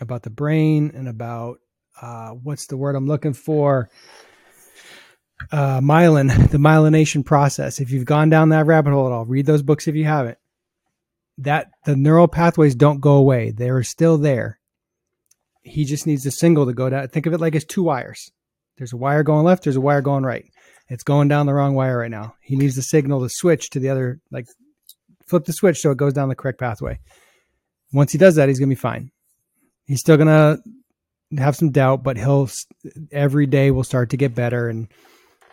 [0.00, 1.58] about the brain and about
[2.00, 3.90] uh, what's the word I'm looking for,
[5.52, 7.80] uh, myelin, the myelination process.
[7.80, 10.38] If you've gone down that rabbit hole at all, read those books if you haven't.
[11.38, 14.59] That the neural pathways don't go away; they are still there.
[15.62, 17.08] He just needs a single to go down.
[17.08, 18.30] Think of it like it's two wires.
[18.78, 19.64] There's a wire going left.
[19.64, 20.46] There's a wire going right.
[20.88, 22.34] It's going down the wrong wire right now.
[22.40, 24.46] He needs the signal to switch to the other, like
[25.26, 26.98] flip the switch so it goes down the correct pathway.
[27.92, 29.10] Once he does that, he's gonna be fine.
[29.84, 30.58] He's still gonna
[31.38, 32.48] have some doubt, but he'll
[33.12, 34.68] every day will start to get better.
[34.68, 34.88] And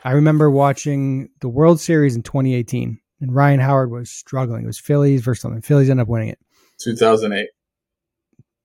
[0.04, 4.64] I remember watching the World Series in 2018, and Ryan Howard was struggling.
[4.64, 5.62] It was Phillies versus something.
[5.62, 6.40] Phillies ended up winning it.
[6.82, 7.50] 2008.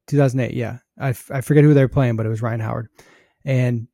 [0.07, 0.55] 2008.
[0.55, 2.89] Yeah, I, f- I forget who they were playing, but it was Ryan Howard.
[3.45, 3.89] And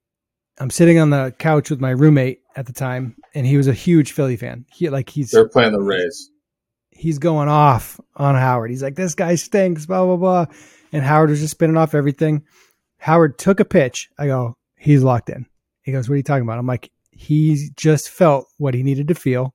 [0.59, 3.73] I'm sitting on the couch with my roommate at the time, and he was a
[3.73, 4.67] huge Philly fan.
[4.73, 6.31] He like he's They're playing the Rays.
[6.91, 8.71] he's going off on Howard.
[8.71, 10.47] He's like, this guy stinks, blah, blah, blah.
[10.93, 12.43] And Howard was just spinning off everything.
[12.99, 14.09] Howard took a pitch.
[14.19, 15.47] I go, he's locked in.
[15.83, 16.59] He goes, what are you talking about?
[16.59, 19.55] I'm like, he just felt what he needed to feel.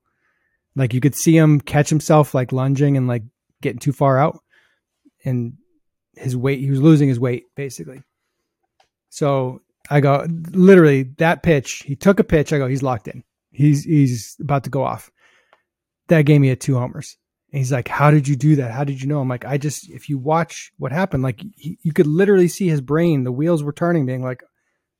[0.75, 3.23] Like you could see him catch himself like lunging and like
[3.61, 4.39] getting too far out.
[5.25, 5.53] And
[6.15, 8.03] his weight, he was losing his weight basically.
[9.09, 12.53] So I go, literally that pitch, he took a pitch.
[12.53, 13.23] I go, he's locked in.
[13.51, 15.11] He's, he's about to go off.
[16.07, 17.17] That gave me a two homers.
[17.51, 18.71] And he's like, How did you do that?
[18.71, 19.21] How did you know?
[19.21, 22.67] I'm like, I just, if you watch what happened, like he, you could literally see
[22.67, 24.43] his brain, the wheels were turning, being like,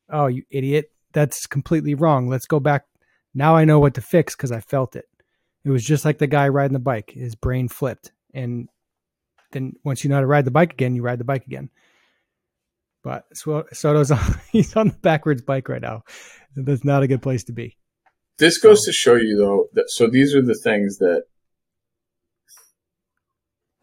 [0.10, 0.92] Oh, you idiot.
[1.14, 2.28] That's completely wrong.
[2.28, 2.86] Let's go back.
[3.34, 5.06] Now I know what to fix because I felt it.
[5.66, 7.12] It was just like the guy riding the bike.
[7.12, 8.12] His brain flipped.
[8.34, 8.70] And
[9.54, 11.70] then once you know how to ride the bike again, you ride the bike again.
[13.04, 14.20] But Soto's on,
[14.52, 16.04] he's on the backwards bike right now.
[16.56, 17.78] That's not a good place to be.
[18.38, 21.24] This goes to show you, though, that so these are the things that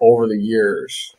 [0.00, 1.14] over the years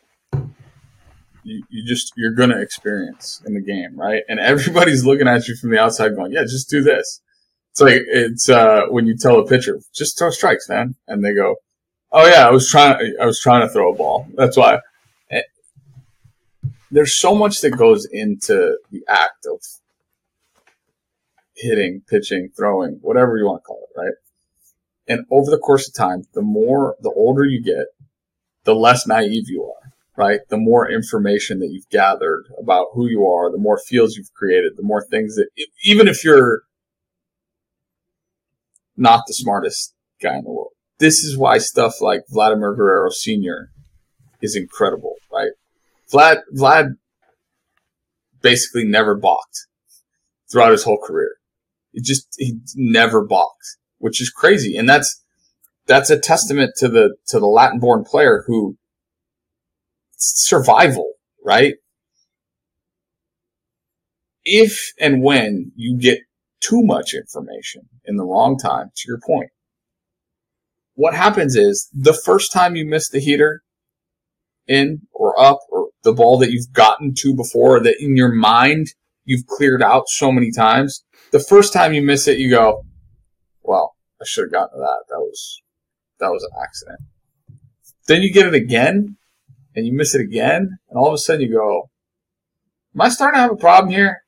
[1.44, 4.22] you, you just you're gonna experience in the game, right?
[4.28, 7.20] And everybody's looking at you from the outside, going, "Yeah, just do this."
[7.72, 11.34] It's like it's uh, when you tell a pitcher, "Just throw strikes, man," and they
[11.34, 11.56] go,
[12.12, 13.16] "Oh yeah, I was trying.
[13.20, 14.26] I was trying to throw a ball.
[14.34, 14.80] That's why."
[15.30, 15.42] Eh,
[16.90, 19.60] There's so much that goes into the act of
[21.56, 24.14] hitting, pitching, throwing, whatever you want to call it, right?
[25.08, 27.86] And over the course of time, the more, the older you get,
[28.64, 30.40] the less naive you are, right?
[30.48, 34.72] The more information that you've gathered about who you are, the more fields you've created,
[34.76, 35.48] the more things that,
[35.84, 36.62] even if you're
[38.96, 40.72] not the smartest guy in the world,
[41.02, 43.72] this is why stuff like Vladimir Guerrero Sr.
[44.40, 45.50] is incredible, right?
[46.12, 46.90] Vlad, Vlad
[48.40, 49.66] basically never balked
[50.48, 51.32] throughout his whole career.
[51.90, 54.76] He just, he never balked, which is crazy.
[54.76, 55.24] And that's,
[55.88, 58.76] that's a testament to the, to the Latin born player who
[60.16, 61.74] survival, right?
[64.44, 66.20] If and when you get
[66.60, 69.50] too much information in the wrong time, to your point,
[70.94, 73.62] what happens is the first time you miss the heater
[74.66, 78.88] in or up or the ball that you've gotten to before that in your mind
[79.24, 82.84] you've cleared out so many times, the first time you miss it, you go,
[83.62, 85.04] well, I should have gotten to that.
[85.08, 85.62] That was,
[86.18, 87.00] that was an accident.
[88.08, 89.16] Then you get it again
[89.74, 90.78] and you miss it again.
[90.88, 91.90] And all of a sudden you go,
[92.94, 94.22] am I starting to have a problem here?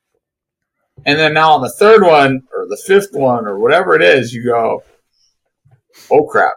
[1.05, 4.33] And then now on the third one or the fifth one or whatever it is,
[4.33, 4.83] you go,
[6.11, 6.55] oh crap.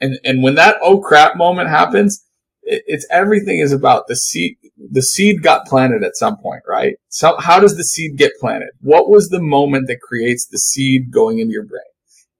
[0.00, 2.24] And, and when that oh crap moment happens,
[2.62, 4.56] it, it's everything is about the seed.
[4.90, 6.96] The seed got planted at some point, right?
[7.08, 8.70] So how does the seed get planted?
[8.80, 11.80] What was the moment that creates the seed going into your brain?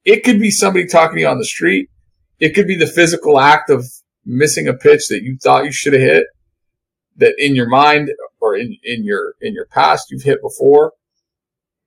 [0.05, 1.89] It could be somebody talking to you on the street.
[2.39, 3.87] It could be the physical act of
[4.25, 6.27] missing a pitch that you thought you should have hit
[7.17, 10.93] that in your mind or in, in your, in your past you've hit before.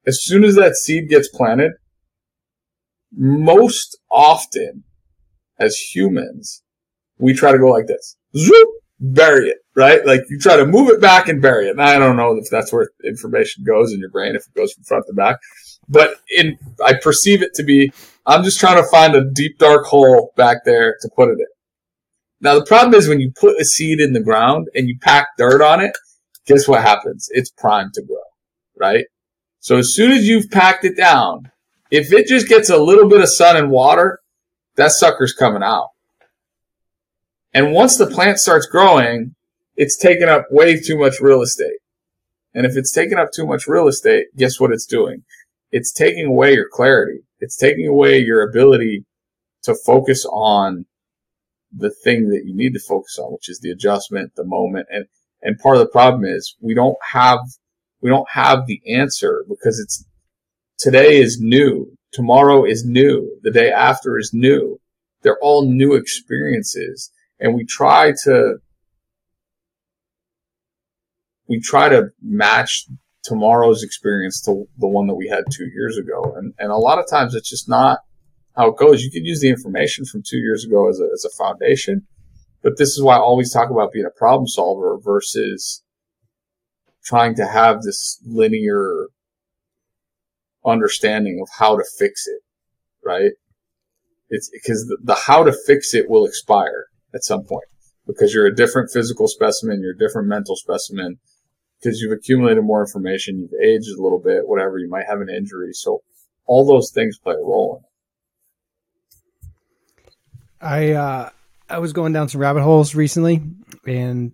[0.07, 1.73] As soon as that seed gets planted,
[3.15, 4.83] most often
[5.59, 6.63] as humans,
[7.17, 8.15] we try to go like this.
[8.35, 8.69] Zoop,
[8.99, 10.05] bury it, right?
[10.05, 11.71] Like you try to move it back and bury it.
[11.71, 14.73] And I don't know if that's where information goes in your brain, if it goes
[14.73, 15.37] from front to back.
[15.87, 17.91] But in, I perceive it to be,
[18.25, 21.47] I'm just trying to find a deep dark hole back there to put it in.
[22.41, 25.29] Now the problem is when you put a seed in the ground and you pack
[25.37, 25.97] dirt on it,
[26.45, 27.27] guess what happens?
[27.31, 28.17] It's primed to grow,
[28.77, 29.05] right?
[29.59, 31.51] So as soon as you've packed it down,
[31.91, 34.19] if it just gets a little bit of sun and water,
[34.75, 35.89] that sucker's coming out.
[37.53, 39.35] And once the plant starts growing,
[39.75, 41.79] it's taking up way too much real estate.
[42.53, 45.23] And if it's taking up too much real estate, guess what it's doing?
[45.71, 47.21] It's taking away your clarity.
[47.39, 49.05] It's taking away your ability
[49.63, 50.85] to focus on
[51.71, 54.87] the thing that you need to focus on, which is the adjustment, the moment.
[54.89, 55.05] And,
[55.41, 57.39] and part of the problem is we don't have,
[58.01, 60.05] we don't have the answer because it's
[60.79, 61.91] Today is new.
[62.13, 63.37] Tomorrow is new.
[63.43, 64.79] The day after is new.
[65.21, 67.11] They're all new experiences.
[67.39, 68.55] And we try to,
[71.49, 72.85] we try to match
[73.23, 76.33] tomorrow's experience to the one that we had two years ago.
[76.37, 77.99] And, and a lot of times it's just not
[78.55, 79.03] how it goes.
[79.03, 82.07] You can use the information from two years ago as a, as a foundation,
[82.63, 85.83] but this is why I always talk about being a problem solver versus
[87.03, 88.98] trying to have this linear
[90.69, 92.41] understanding of how to fix it,
[93.03, 93.31] right?
[94.29, 97.65] It's because the, the how to fix it will expire at some point
[98.05, 101.19] because you're a different physical specimen, you're a different mental specimen
[101.79, 105.29] because you've accumulated more information, you've aged a little bit, whatever, you might have an
[105.29, 105.73] injury.
[105.73, 106.01] So
[106.45, 107.89] all those things play a role in it.
[110.61, 111.29] I, uh,
[111.69, 113.41] I was going down some rabbit holes recently
[113.85, 114.33] and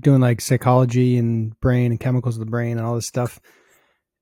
[0.00, 3.40] doing like psychology and brain and chemicals of the brain and all this stuff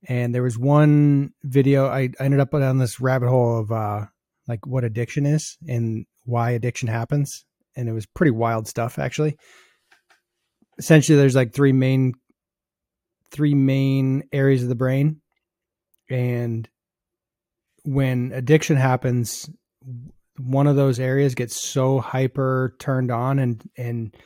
[0.08, 4.06] and there was one video I, I ended up on this rabbit hole of uh,
[4.46, 7.44] like what addiction is and why addiction happens.
[7.76, 9.36] And it was pretty wild stuff actually.
[10.78, 12.14] Essentially there's like three main
[13.30, 15.20] three main areas of the brain.
[16.10, 16.68] And
[17.84, 19.48] when addiction happens
[20.36, 24.16] one of those areas gets so hyper turned on and and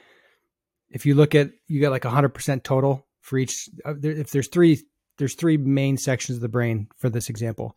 [0.90, 4.80] if you look at you get like 100% total for each uh, if there's three
[5.18, 7.76] there's three main sections of the brain for this example.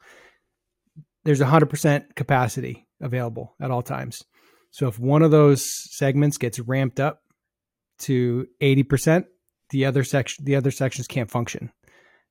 [1.24, 4.24] There's 100% capacity available at all times.
[4.72, 7.22] So if one of those segments gets ramped up
[8.00, 9.26] to 80%,
[9.70, 11.72] the other section the other sections can't function.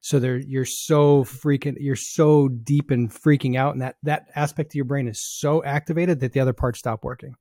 [0.01, 4.73] So they you're so freaking you're so deep and freaking out and that that aspect
[4.73, 7.35] of your brain is so activated that the other parts stop working.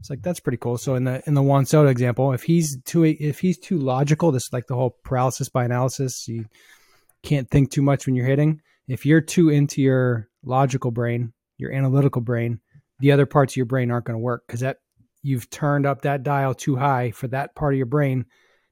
[0.00, 0.76] It's like that's pretty cool.
[0.76, 4.32] So in the in the Juan Soto example, if he's too if he's too logical,
[4.32, 6.46] this like the whole paralysis by analysis, you
[7.22, 8.60] can't think too much when you're hitting.
[8.86, 12.60] If you're too into your logical brain, your analytical brain,
[13.00, 14.78] the other parts of your brain aren't going to work because that
[15.22, 18.26] you've turned up that dial too high for that part of your brain.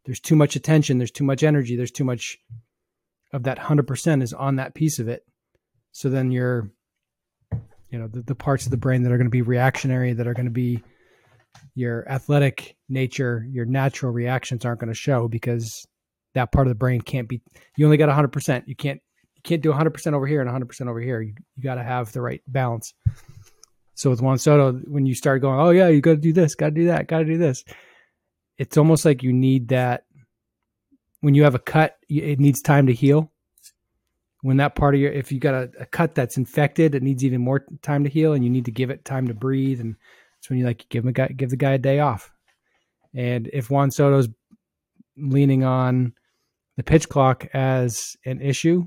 [0.05, 0.99] There's too much attention.
[0.99, 1.77] There's too much energy.
[1.77, 2.39] There's too much
[3.33, 5.25] of that hundred percent is on that piece of it.
[5.93, 6.71] So then you're
[7.91, 10.27] you know the, the parts of the brain that are going to be reactionary, that
[10.27, 10.83] are going to be
[11.75, 15.87] your athletic nature, your natural reactions aren't going to show because
[16.35, 17.41] that part of the brain can't be.
[17.77, 18.29] You only got 100.
[18.29, 19.01] percent You can't
[19.35, 21.21] you can't do 100 percent over here and 100 percent over here.
[21.21, 22.95] You you got to have the right balance.
[23.95, 26.55] So with Juan Soto, when you start going, oh yeah, you got to do this,
[26.55, 27.63] got to do that, got to do this,
[28.59, 30.05] it's almost like you need that.
[31.21, 33.31] When you have a cut, it needs time to heal.
[34.41, 37.25] When that part of your, if you got a, a cut that's infected, it needs
[37.25, 39.81] even more time to heal, and you need to give it time to breathe.
[39.81, 39.95] And
[40.43, 42.33] that's when you like give him a guy, give the guy a day off.
[43.15, 44.29] And if Juan Soto's
[45.17, 46.15] leaning on
[46.77, 48.87] the pitch clock as an issue,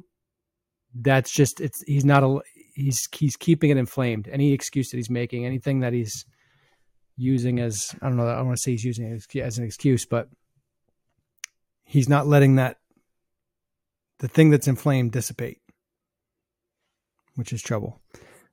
[0.94, 2.42] that's just it's he's not a
[2.74, 4.28] he's he's keeping it inflamed.
[4.30, 6.26] Any excuse that he's making, anything that he's
[7.16, 9.64] using as I don't know, I don't want to say he's using it as an
[9.64, 10.28] excuse, but
[11.86, 12.80] he's not letting that
[14.20, 15.60] the thing that's inflamed dissipate,
[17.36, 18.02] which is trouble.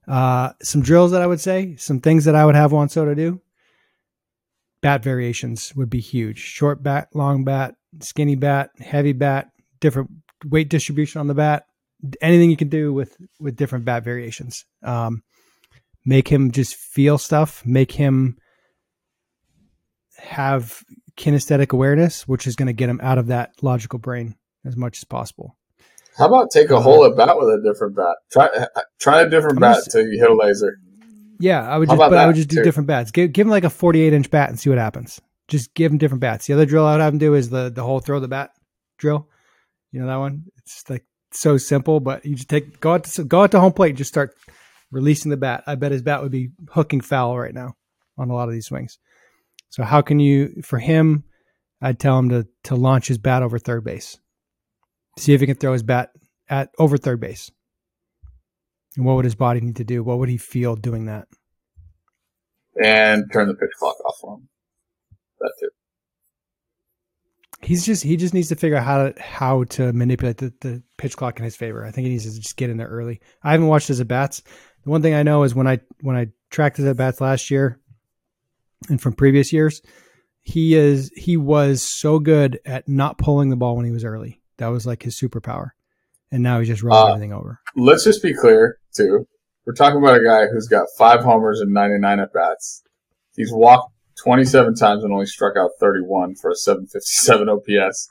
[0.06, 3.14] Uh, some drills that I would say, some things that I would have Juan Soto
[3.14, 3.40] do.
[4.80, 6.38] Bat variations would be huge.
[6.38, 10.10] Short bat, long bat, skinny bat, heavy bat, different
[10.44, 11.66] weight distribution on the bat.
[12.20, 14.64] Anything you can do with with different bat variations.
[14.82, 15.22] Um,
[16.04, 17.64] make him just feel stuff.
[17.64, 18.38] Make him
[20.16, 20.82] have
[21.16, 24.34] kinesthetic awareness, which is going to get him out of that logical brain
[24.64, 25.56] as much as possible.
[26.16, 28.16] How about take a whole at bat with a different bat?
[28.30, 28.48] Try
[28.98, 30.78] try a different bat just, till you hit a laser.
[31.38, 32.62] Yeah, I would just but I would just do too?
[32.62, 33.10] different bats.
[33.10, 35.20] Give give him like a 48 inch bat and see what happens.
[35.48, 36.46] Just give him different bats.
[36.46, 38.50] The other drill I would have him do is the the whole throw the bat
[38.98, 39.28] drill.
[39.90, 40.44] You know that one?
[40.58, 43.72] It's like so simple, but you just take go out to go out to home
[43.72, 44.34] plate and just start
[44.90, 45.64] releasing the bat.
[45.66, 47.74] I bet his bat would be hooking foul right now
[48.18, 48.98] on a lot of these swings.
[49.70, 51.24] So how can you for him?
[51.80, 54.18] I'd tell him to to launch his bat over third base.
[55.18, 56.10] See if he can throw his bat
[56.48, 57.50] at over third base.
[58.96, 60.02] And what would his body need to do?
[60.02, 61.28] What would he feel doing that?
[62.82, 64.48] And turn the pitch clock off for him.
[65.40, 65.70] That's it.
[67.60, 70.82] He's just he just needs to figure out how to how to manipulate the, the
[70.98, 71.84] pitch clock in his favor.
[71.84, 73.20] I think he needs to just get in there early.
[73.42, 74.42] I haven't watched his at bats.
[74.84, 77.50] The one thing I know is when I when I tracked his at bats last
[77.50, 77.78] year,
[78.88, 79.80] and from previous years,
[80.40, 84.41] he is he was so good at not pulling the ball when he was early.
[84.62, 85.70] That was like his superpower.
[86.30, 87.58] And now he's just rolling uh, everything over.
[87.74, 89.26] Let's just be clear too.
[89.66, 92.84] We're talking about a guy who's got five homers and 99 at bats.
[93.34, 98.08] He's walked 27 times and only struck out 31 for a 757 OPS.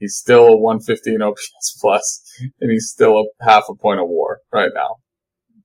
[0.00, 2.20] He's still a 115 OPS plus,
[2.60, 4.96] and he's still a half a point of war right now.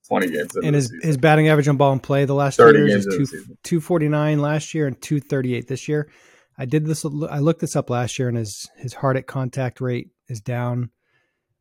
[0.08, 0.56] 20 games.
[0.56, 3.56] And his, his batting average on ball and play the last two years is two,
[3.64, 6.12] 249 last year and 238 this year.
[6.58, 7.06] I did this.
[7.06, 10.92] I looked this up last year, and his his hard hit contact rate is down.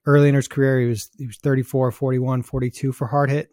[0.04, 3.50] Early in his career, he was he was 34, 41, 42 for hard hit,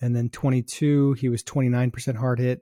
[0.00, 2.60] and then 22 he was 29 percent hard hit.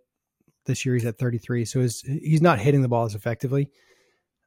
[0.64, 3.70] This year he's at 33, so his, he's not hitting the ball as effectively.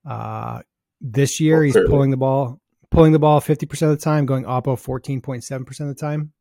[0.06, 0.62] Uh,
[1.00, 2.60] this year he's pulling the ball
[2.92, 6.34] pulling the ball 50% of the time, going oppo 14.7% of the time.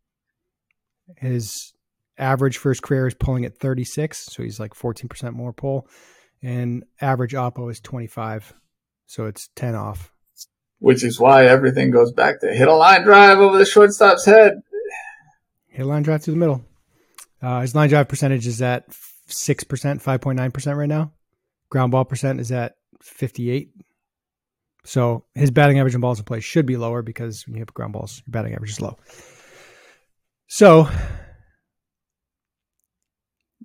[1.16, 1.72] His
[2.16, 5.88] average for his career is pulling at 36, so he's like 14% more pull.
[6.42, 8.54] And average oppo is 25,
[9.06, 10.12] so it's 10 off.
[10.80, 14.62] Which is why everything goes back to hit a line drive over the shortstop's head.
[15.66, 16.64] Hit a line drive through the middle.
[17.42, 18.88] Uh, his line drive percentage is at
[19.28, 21.12] 6%, 5.9% right now.
[21.70, 23.70] Ground ball percent is at 58.
[24.84, 27.74] So his batting average and balls in play should be lower because when you hit
[27.74, 28.96] ground balls, your batting average is low.
[30.46, 30.88] So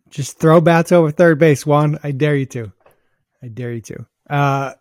[0.10, 1.97] just throw bats over third base, Juan.
[2.04, 2.73] I dare you to.
[3.41, 4.06] I dare you to.
[4.30, 4.73] Uh,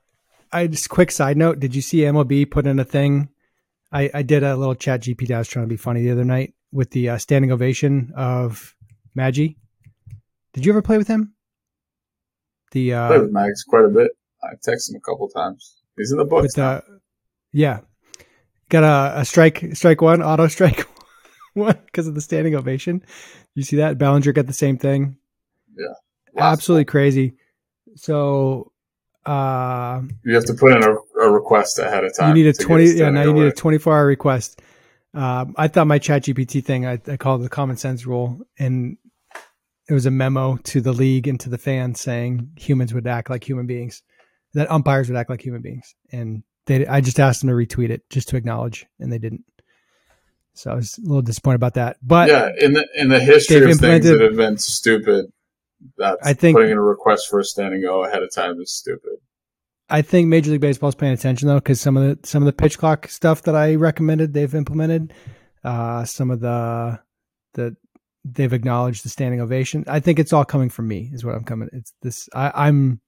[0.53, 1.61] I just quick side note.
[1.61, 3.31] Did you see MLB put in a thing?
[3.91, 5.35] I, I did a little chat GPT.
[5.35, 8.75] I was trying to be funny the other night with the uh, standing ovation of
[9.15, 9.59] Maggie.
[10.53, 11.35] Did you ever play with him?
[12.73, 14.13] The uh, play with Max quite a bit.
[14.43, 15.77] I texted him a couple times.
[15.97, 16.57] He's in the books.
[16.57, 16.81] With, uh,
[17.53, 17.81] yeah,
[18.71, 20.87] got a, a strike strike one auto strike
[21.55, 23.05] one because of the standing ovation.
[23.55, 25.17] You see that Bellinger got the same thing.
[25.77, 25.95] Yeah,
[26.37, 27.35] absolutely crazy.
[27.95, 28.72] So
[29.25, 32.37] uh, you have to put in a, a, request ahead of time.
[32.37, 32.87] You need a twenty.
[32.87, 34.61] Yeah, now you need a twenty-four hour request.
[35.15, 38.41] Um, I thought my Chat GPT thing, I, I called it the common sense rule,
[38.59, 38.97] and
[39.89, 43.29] it was a memo to the league and to the fans saying humans would act
[43.29, 44.03] like human beings,
[44.55, 46.87] that umpires would act like human beings, and they.
[46.87, 49.45] I just asked them to retweet it just to acknowledge, and they didn't.
[50.55, 51.97] So I was a little disappointed about that.
[52.03, 55.33] But yeah, in the in the history of things that have been stupid,
[55.97, 58.73] that's I think putting in a request for a standing O ahead of time is
[58.73, 59.19] stupid.
[59.89, 62.47] I think Major League Baseball is paying attention though, because some of the some of
[62.47, 65.13] the pitch clock stuff that I recommended they've implemented.
[65.65, 66.99] Uh, some of the
[67.55, 67.77] the
[68.25, 69.85] they've acknowledged the standing ovation.
[69.87, 71.11] I think it's all coming from me.
[71.13, 71.69] Is what I'm coming.
[71.73, 72.29] It's this.
[72.35, 73.01] I, am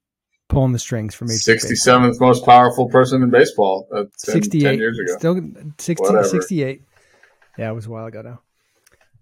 [0.49, 1.35] pulling the strings for me.
[1.35, 3.89] 67th most powerful person in baseball.
[3.93, 5.17] Uh, 10, 68 10 years ago.
[5.19, 5.41] Still
[5.79, 6.83] 60, 68.
[7.59, 8.41] Yeah, it was a while ago now.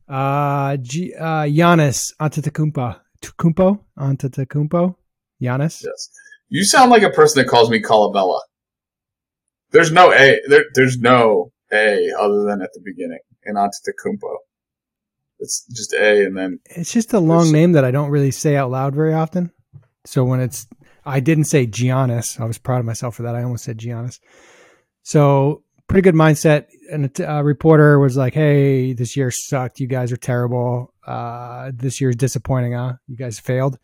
[0.08, 2.98] Uh, G, uh, Giannis Antetokounmpo.
[3.22, 3.80] Tukumpo?
[3.98, 4.96] Antetokounmpo?
[5.40, 5.84] Giannis?
[5.84, 6.10] Yes.
[6.48, 8.40] You sound like a person that calls me Colabella.
[9.70, 10.38] There's no A.
[10.48, 14.36] There, there's no A other than at the beginning in Antetokounmpo.
[15.38, 16.60] It's just A and then.
[16.66, 19.50] It's just a long name that I don't really say out loud very often.
[20.04, 20.66] So when it's,
[21.04, 22.38] I didn't say Giannis.
[22.38, 23.34] I was proud of myself for that.
[23.34, 24.20] I almost said Giannis.
[25.02, 26.66] So pretty good mindset.
[26.90, 29.80] And a reporter was like, "Hey, this year sucked.
[29.80, 30.91] You guys are terrible.
[31.06, 32.72] Uh, this year is disappointing.
[32.72, 32.94] Huh?
[33.06, 33.78] You guys failed."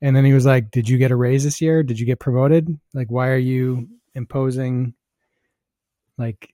[0.00, 1.82] And then he was like, "Did you get a raise this year?
[1.82, 2.68] Did you get promoted?
[2.92, 4.94] Like, why are you imposing
[6.18, 6.52] like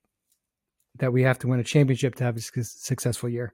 [0.99, 3.53] that we have to win a championship to have a successful year?"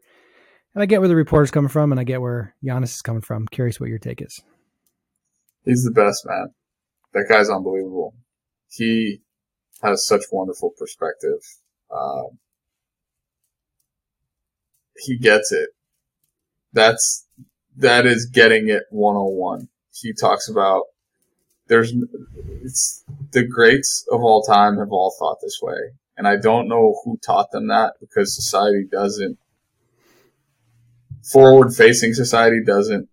[0.75, 3.23] And I get where the reporter's coming from, and I get where Giannis is coming
[3.23, 3.47] from.
[3.47, 4.43] Curious what your take is.
[5.65, 6.49] He's the best, man.
[7.15, 8.15] That guy's unbelievable.
[8.69, 9.23] He
[9.83, 11.41] has such wonderful perspective.
[11.91, 12.39] Um,
[14.99, 15.71] he gets it.
[16.77, 17.27] That's
[17.79, 19.69] that is getting it 101.
[19.95, 20.83] He talks about
[21.69, 21.95] there's
[22.63, 23.03] it's
[23.33, 25.79] the greats of all time have all thought this way.
[26.19, 29.39] And I don't know who taught them that because society doesn't
[31.33, 33.09] forward facing society doesn't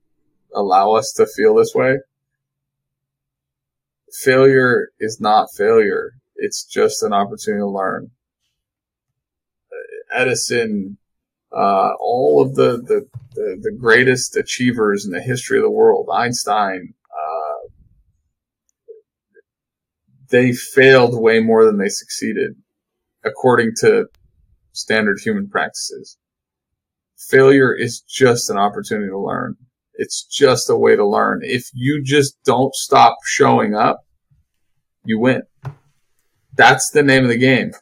[0.53, 1.99] allow us to feel this way.
[4.11, 6.11] Failure is not failure.
[6.35, 8.11] It's just an opportunity to learn.
[10.13, 10.97] Edison,
[11.55, 16.09] uh, all of the, the, the, the, greatest achievers in the history of the world,
[16.11, 17.69] Einstein, uh,
[20.29, 22.55] they failed way more than they succeeded,
[23.23, 24.07] according to
[24.71, 26.17] standard human practices
[27.29, 29.55] failure is just an opportunity to learn.
[29.95, 31.41] It's just a way to learn.
[31.43, 34.01] If you just don't stop showing up,
[35.05, 35.43] you win.
[36.55, 37.73] That's the name of the game.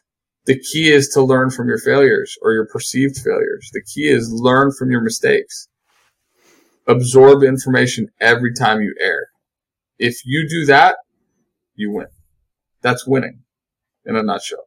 [0.44, 3.70] The key is to learn from your failures or your perceived failures.
[3.72, 5.68] The key is learn from your mistakes.
[6.88, 9.28] Absorb information every time you err.
[9.98, 10.96] If you do that,
[11.76, 12.08] you win.
[12.80, 13.42] That's winning
[14.04, 14.66] in a nutshell.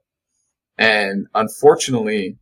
[0.77, 2.37] And unfortunately,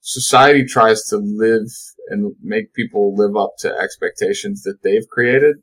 [0.00, 1.68] society tries to live
[2.08, 5.56] and make people live up to expectations that they've created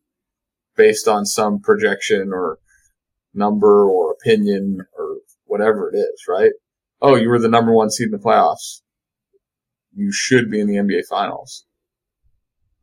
[0.78, 2.60] based on some projection or
[3.34, 5.18] number or opinion or
[5.52, 6.54] whatever it is, right?
[7.02, 8.82] Oh, you were the number one seed in the playoffs.
[9.94, 11.66] You should be in the NBA finals.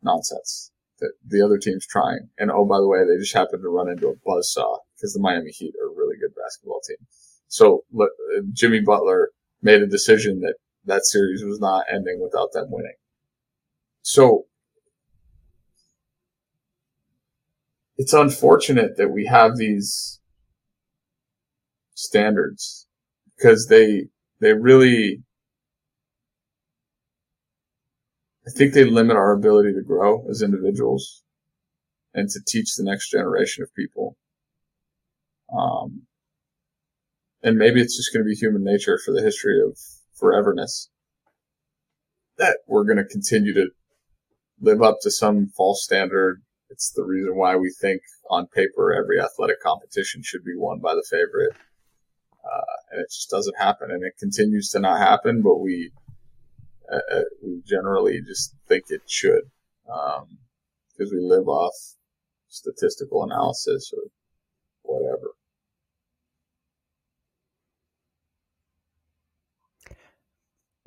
[0.03, 0.71] Nonsense.
[0.99, 2.29] The, the other team's trying.
[2.37, 5.21] And oh, by the way, they just happened to run into a buzzsaw because the
[5.21, 6.99] Miami Heat are a really good basketball team.
[7.49, 7.85] So
[8.53, 9.31] Jimmy Butler
[9.63, 12.97] made a decision that that series was not ending without them winning.
[14.03, 14.45] So
[17.97, 20.18] it's unfortunate that we have these
[21.99, 22.87] standards
[23.37, 24.05] because they
[24.41, 25.23] they really
[28.47, 31.23] I think they limit our ability to grow as individuals
[32.15, 34.17] and to teach the next generation of people.
[35.55, 36.03] Um,
[37.43, 39.77] and maybe it's just going to be human nature for the history of
[40.21, 40.89] foreverness
[42.39, 43.69] that we're going to continue to
[44.61, 46.43] live up to some false standard.
[46.71, 50.95] It's the reason why we think on paper every athletic competition should be won by
[50.95, 51.55] the favorite.
[52.51, 55.91] Uh, and it just doesn't happen and it continues to not happen, but we,
[56.91, 59.51] uh, uh we generally just think it should,
[59.93, 60.39] um,
[60.97, 61.75] because we live off
[62.49, 64.11] statistical analysis or
[64.83, 65.35] whatever.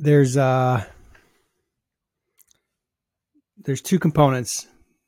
[0.02, 0.84] there's uh
[3.64, 4.68] there's two components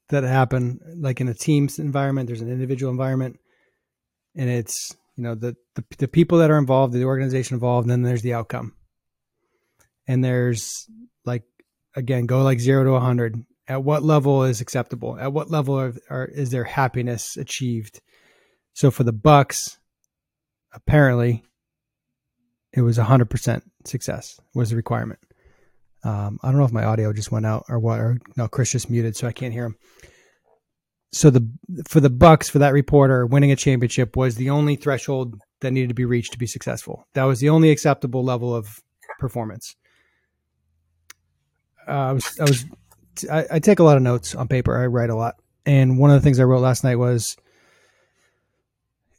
[0.09, 3.39] that happen like in a team's environment there's an individual environment
[4.35, 7.91] and it's you know the, the the people that are involved the organization involved and
[7.91, 8.74] then there's the outcome
[10.07, 10.88] and there's
[11.26, 11.43] like
[11.95, 15.93] again go like 0 to 100 at what level is acceptable at what level are,
[16.09, 18.01] are is there happiness achieved
[18.74, 19.78] so for the bucks
[20.74, 21.43] apparently
[22.74, 25.20] it was 100% success was the requirement.
[26.03, 28.72] Um, I don't know if my audio just went out or what, or no, Chris
[28.72, 29.78] just muted, so I can't hear him.
[31.14, 31.47] So the
[31.88, 35.89] for the Bucks for that reporter, winning a championship was the only threshold that needed
[35.89, 37.07] to be reached to be successful.
[37.14, 38.82] That was the only acceptable level of
[39.20, 39.76] performance.
[41.88, 42.66] Uh, I was I was
[43.32, 44.76] I, I take a lot of notes on paper.
[44.76, 45.36] I write a lot,
[45.68, 47.38] and one of the things I wrote last night was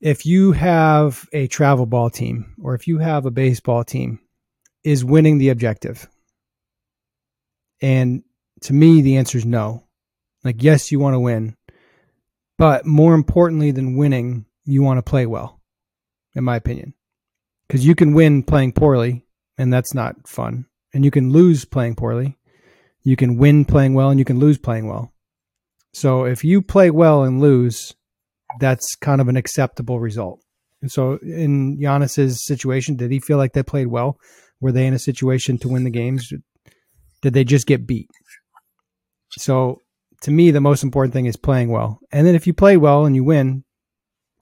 [0.01, 4.19] if you have a travel ball team or if you have a baseball team,
[4.83, 6.09] is winning the objective?
[7.81, 8.25] And
[8.63, 9.85] to me, the answer is no.
[10.43, 11.57] Like, yes, you want to win,
[12.59, 15.61] but more importantly than winning, you want to play well,
[16.35, 16.95] in my opinion.
[17.67, 19.25] Because you can win playing poorly,
[19.59, 20.67] and that's not fun.
[20.93, 22.37] And you can lose playing poorly.
[23.03, 25.13] You can win playing well, and you can lose playing well.
[25.93, 27.95] So if you play well and lose,
[28.61, 30.41] that's kind of an acceptable result.
[30.83, 34.19] And so in Giannis's situation, did he feel like they played well?
[34.61, 36.33] Were they in a situation to win the games?
[37.23, 38.11] Did they just get beat?
[39.31, 39.81] So
[40.25, 42.01] to me, the most important thing is playing well.
[42.11, 43.63] And then if you play well and you win,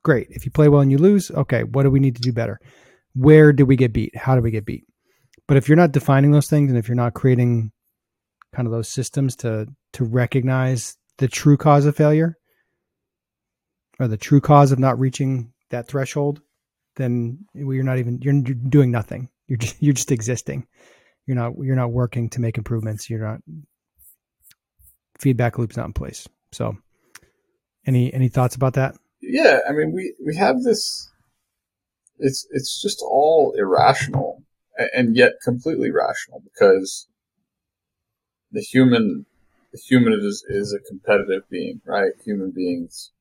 [0.05, 0.29] great.
[0.31, 2.61] If you play well and you lose, okay, what do we need to do better?
[3.15, 4.17] Where did we get beat?
[4.17, 4.85] How did we get beat?
[5.49, 7.73] But if you're not defining those things and if you're not creating
[8.55, 12.37] kind of those systems to to recognize the true cause of failure
[13.99, 16.43] or the true cause of not reaching that threshold,
[16.95, 19.31] then you're not even you're doing nothing.
[19.49, 20.69] You're just, you're just existing.
[21.27, 23.11] You're not you're not working to make improvements.
[23.11, 23.41] You're not
[25.23, 26.29] feedback loop's not in place.
[26.51, 26.77] So,
[27.87, 28.97] any any thoughts about that?
[29.23, 31.11] Yeah, I mean we we have this.
[32.19, 34.43] It's it's just all irrational
[34.95, 37.07] and yet completely rational because
[38.51, 39.27] the human
[39.73, 42.13] the human is is a competitive being, right?
[42.25, 43.13] Human beings,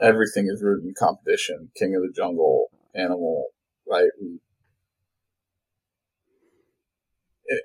[0.00, 1.70] everything is rooted in competition.
[1.76, 3.48] King of the jungle, animal,
[3.88, 4.10] right?
[4.20, 4.38] We,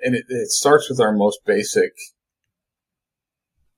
[0.03, 1.93] and it, it starts with our most basic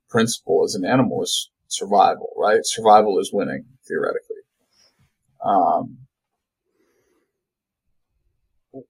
[0.10, 2.60] principle as an animal is survival, right?
[2.64, 4.38] Survival is winning, theoretically.
[5.44, 6.00] Um,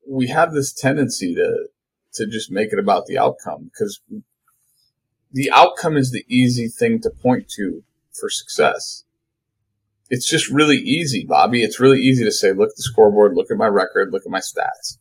[0.08, 1.68] we have this tendency to
[2.12, 4.02] to just make it about the outcome because
[5.32, 7.84] the outcome is the easy thing to point to
[8.20, 9.04] for success.
[10.10, 11.64] It's just really easy, Bobby.
[11.64, 14.32] It's really easy to say, look at the scoreboard, look at my record, look at
[14.32, 14.98] my stats.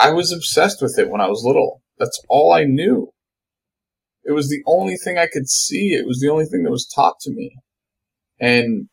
[0.00, 1.80] I was obsessed with it when I was little.
[1.98, 3.12] That's all I knew.
[4.24, 5.94] It was the only thing I could see.
[5.94, 7.56] It was the only thing that was taught to me.
[8.38, 8.88] And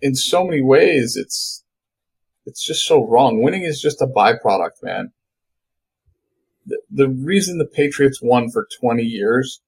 [0.00, 1.64] in so many ways, it's,
[2.44, 3.42] it's just so wrong.
[3.42, 5.12] Winning is just a byproduct, man.
[6.64, 9.60] The, the reason the Patriots won for 20 years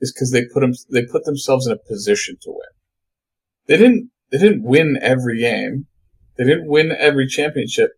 [0.00, 2.68] is because they put them, they put themselves in a position to win.
[3.66, 5.86] They didn't, they didn't win every game.
[6.36, 7.92] They didn't win every championship,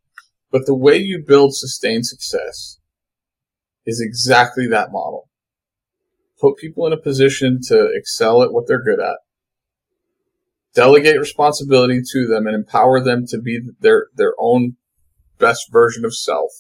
[0.53, 2.78] but the way you build sustained success
[3.89, 5.31] is exactly that model.
[6.39, 9.17] Put people in a position to excel at what they're good at.
[10.75, 14.77] Delegate responsibility to them and empower them to be their, their own
[15.39, 16.51] best version of self.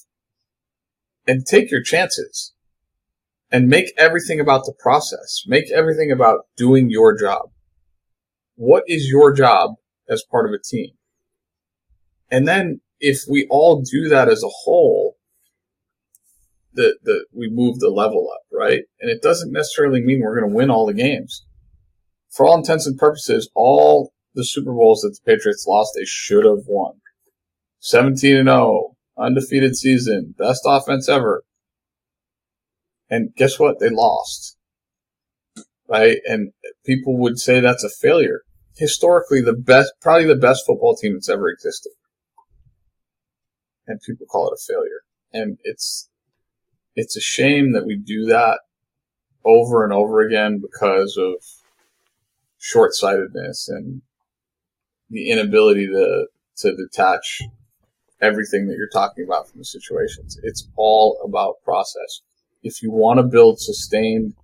[1.27, 2.55] And take your chances.
[3.53, 5.45] And make everything about the process.
[5.47, 7.51] Make everything about doing your job.
[8.57, 9.73] What is your job
[10.09, 10.93] as part of a team?
[12.31, 15.08] And then if we all do that as a whole,
[17.03, 18.83] the, we move the level up, right?
[19.01, 21.45] And it doesn't necessarily mean we're going to win all the games.
[22.31, 26.45] For all intents and purposes, all the Super Bowls that the Patriots lost, they should
[26.45, 26.95] have won.
[27.81, 31.43] 17 and 0, undefeated season, best offense ever.
[33.11, 33.81] And guess what?
[33.81, 34.57] They lost.
[35.89, 36.19] Right?
[36.27, 36.53] And
[36.85, 38.43] people would say that's a failure.
[38.77, 41.93] Historically, the best, probably the best football team that's ever existed.
[43.87, 45.01] And people call it a failure.
[45.33, 46.11] And it's,
[46.99, 48.59] it's a shame that we do that
[49.45, 51.35] over and over again because of
[52.59, 54.03] short sightedness and
[55.09, 56.27] the inability to,
[56.57, 57.41] to detach
[58.21, 60.41] everything that you're talking about from the situations.
[60.43, 62.23] It's all about process.
[62.65, 64.35] If you want to build sustained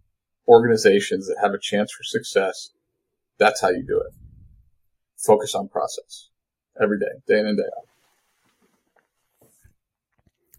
[0.46, 2.70] organizations that have a chance for success,
[3.36, 4.14] that's how you do it.
[5.18, 6.28] Focus on process
[6.80, 9.48] every day, day in and day out.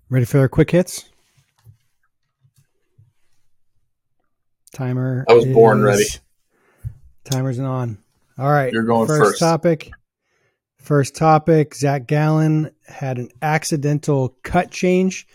[0.09, 1.05] Ready for our quick hits?
[4.75, 5.25] Timer.
[5.29, 6.03] I was born ready.
[7.23, 7.97] Timer's on.
[8.37, 8.71] All right.
[8.71, 9.21] You're going first.
[9.21, 9.39] first.
[9.39, 9.89] topic.
[10.77, 11.73] First topic.
[11.73, 15.27] Zach Gallen had an accidental cut change.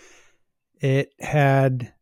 [0.81, 1.93] It had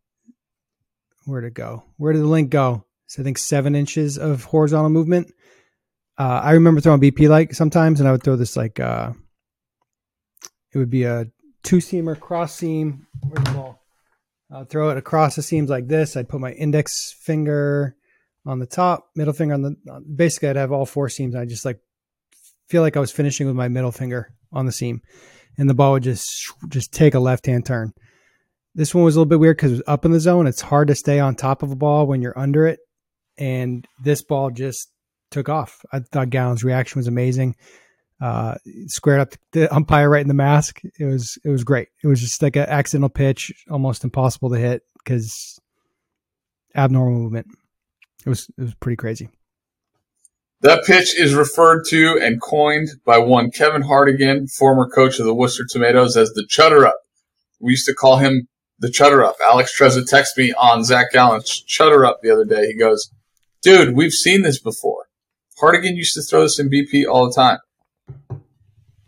[1.25, 1.85] where'd it go?
[1.97, 2.85] Where did the link go?
[3.07, 5.33] So I think seven inches of horizontal movement.
[6.19, 9.13] Uh, I remember throwing BP like sometimes, and I would throw this like uh,
[10.73, 11.29] it would be a
[11.63, 13.07] two seamer cross seam.
[13.23, 13.78] Where's the ball?
[14.51, 16.17] I'd throw it across the seams like this.
[16.17, 17.97] I'd put my index finger
[18.47, 19.77] on the top, middle finger on the.
[20.15, 21.35] Basically, I'd have all four seams.
[21.35, 21.81] I just like
[22.69, 25.03] feel like I was finishing with my middle finger on the seam,
[25.59, 27.93] and the ball would just just take a left hand turn.
[28.75, 30.47] This one was a little bit weird because it was up in the zone.
[30.47, 32.81] It's hard to stay on top of a ball when you're under it,
[33.37, 34.91] and this ball just
[35.31, 35.85] took off.
[35.93, 37.55] I thought Gallen's reaction was amazing.
[38.21, 38.57] Uh,
[38.87, 40.81] squared up the umpire right in the mask.
[40.99, 41.89] It was it was great.
[42.03, 44.83] It was just like an accidental pitch, almost impossible to hit.
[44.99, 45.59] because
[46.75, 47.47] abnormal movement.
[48.25, 49.29] It was it was pretty crazy.
[50.61, 55.35] That pitch is referred to and coined by one Kevin Hartigan, former coach of the
[55.35, 56.99] Worcester Tornadoes, as the Chutter Up.
[57.61, 58.49] We used to call him
[58.81, 59.37] the Chutter Up.
[59.41, 62.67] Alex Trezza texted me on Zach Gallen's Chutter Up the other day.
[62.67, 63.13] He goes,
[63.63, 65.07] "Dude, we've seen this before.
[65.61, 67.59] Hartigan used to throw this in BP all the time."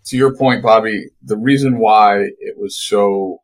[0.07, 3.43] To your point, Bobby, the reason why it was so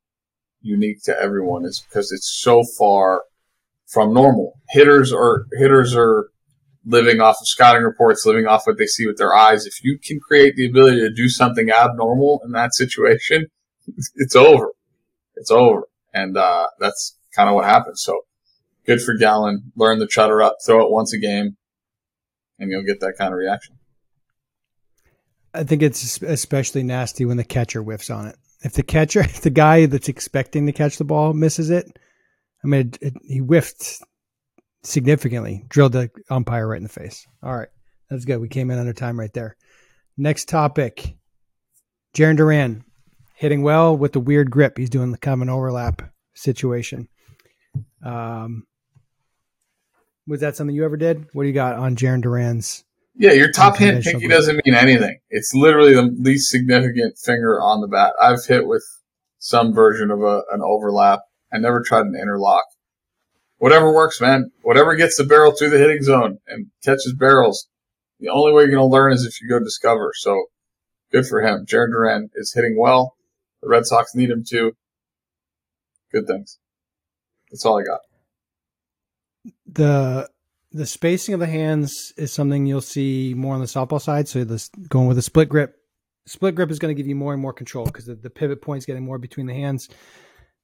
[0.60, 3.22] unique to everyone is because it's so far
[3.86, 4.54] from normal.
[4.70, 6.30] Hitters are hitters are
[6.84, 9.66] living off of scouting reports, living off what they see with their eyes.
[9.66, 13.46] If you can create the ability to do something abnormal in that situation,
[14.16, 14.72] it's over.
[15.34, 15.88] It's over.
[16.14, 17.98] And, uh, that's kind of what happened.
[17.98, 18.22] So
[18.86, 19.72] good for Gallen.
[19.76, 21.56] Learn the chutter up, throw it once a game,
[22.58, 23.75] and you'll get that kind of reaction.
[25.56, 28.36] I think it's especially nasty when the catcher whiffs on it.
[28.62, 31.98] If the catcher, if the guy that's expecting to catch the ball misses it,
[32.62, 34.02] I mean, it, it, he whiffed
[34.82, 37.26] significantly, drilled the umpire right in the face.
[37.42, 37.68] All right,
[38.10, 38.40] that's good.
[38.40, 39.56] We came in under time right there.
[40.16, 41.16] Next topic:
[42.14, 42.84] Jarren Duran
[43.34, 44.78] hitting well with the weird grip.
[44.78, 46.02] He's doing the an overlap
[46.34, 47.08] situation.
[48.04, 48.66] Um,
[50.26, 51.26] was that something you ever did?
[51.32, 52.84] What do you got on Jarren Duran's?
[53.18, 55.18] Yeah, your top hand pinky doesn't mean anything.
[55.30, 58.12] It's literally the least significant finger on the bat.
[58.20, 58.84] I've hit with
[59.38, 61.20] some version of a, an overlap.
[61.52, 62.64] I never tried an interlock
[63.58, 64.50] whatever works, man.
[64.62, 67.68] Whatever gets the barrel through the hitting zone and catches barrels.
[68.20, 70.12] The only way you're going to learn is if you go discover.
[70.14, 70.46] So
[71.12, 71.66] good for him.
[71.66, 73.16] Jared Duran is hitting well.
[73.62, 74.72] The Red Sox need him to.
[76.12, 76.58] Good things.
[77.50, 78.00] That's all I got.
[79.66, 80.28] The
[80.76, 84.28] the spacing of the hands is something you'll see more on the softball side.
[84.28, 85.74] So this going with a split grip.
[86.26, 88.60] Split grip is going to give you more and more control because the, the pivot
[88.60, 89.88] point is getting more between the hands.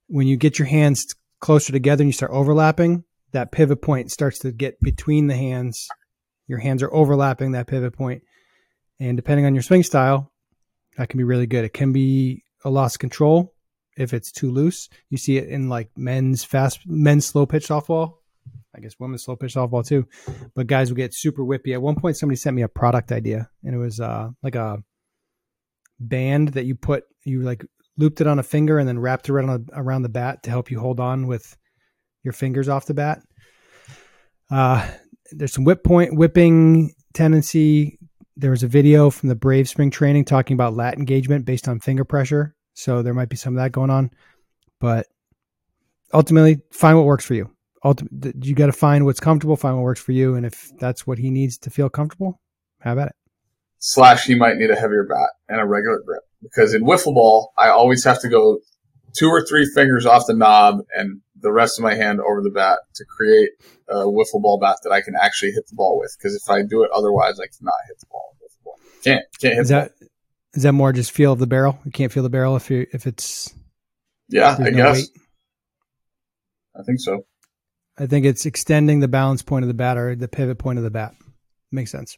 [0.07, 4.39] When you get your hands closer together and you start overlapping, that pivot point starts
[4.39, 5.87] to get between the hands.
[6.47, 7.95] Your hands are overlapping that pivot.
[8.99, 10.31] And depending on your swing style,
[10.97, 11.65] that can be really good.
[11.65, 13.55] It can be a loss of control
[13.97, 14.89] if it's too loose.
[15.09, 18.17] You see it in like men's fast, men's slow pitch softball.
[18.75, 20.07] I guess women's slow pitch softball too.
[20.55, 21.73] But guys will get super whippy.
[21.73, 24.77] At one point, somebody sent me a product idea, and it was uh, like a
[25.99, 27.63] band that you put, you like
[27.97, 30.71] looped it on a finger and then wrapped it around, around the bat to help
[30.71, 31.55] you hold on with
[32.23, 33.21] your fingers off the bat.
[34.49, 34.87] Uh,
[35.31, 37.99] there's some whip point whipping tendency.
[38.35, 41.79] There was a video from the Brave spring training talking about lat engagement based on
[41.79, 42.55] finger pressure.
[42.73, 44.09] So there might be some of that going on,
[44.79, 45.05] but
[46.13, 47.52] ultimately find what works for you.
[47.83, 50.35] Ultimately, you got to find what's comfortable, find what works for you.
[50.35, 52.39] And if that's what he needs to feel comfortable,
[52.79, 53.15] have at it.
[53.79, 57.51] Slash, he might need a heavier bat and a regular grip because in wiffle ball,
[57.57, 58.59] I always have to go
[59.13, 62.49] two or three fingers off the knob and the rest of my hand over the
[62.49, 63.49] bat to create
[63.89, 66.15] a wiffle ball bat that I can actually hit the ball with.
[66.17, 68.35] Because if I do it otherwise, I cannot hit the ball.
[68.63, 68.79] ball.
[69.03, 69.61] Can't can't hit.
[69.63, 70.07] Is that ball.
[70.53, 71.79] is that more just feel of the barrel?
[71.85, 73.53] You can't feel the barrel if you if it's
[74.29, 74.55] yeah.
[74.57, 74.95] I no guess.
[74.97, 75.09] Weight.
[76.79, 77.25] I think so.
[77.97, 80.83] I think it's extending the balance point of the bat or the pivot point of
[80.83, 81.13] the bat.
[81.71, 82.17] Makes sense.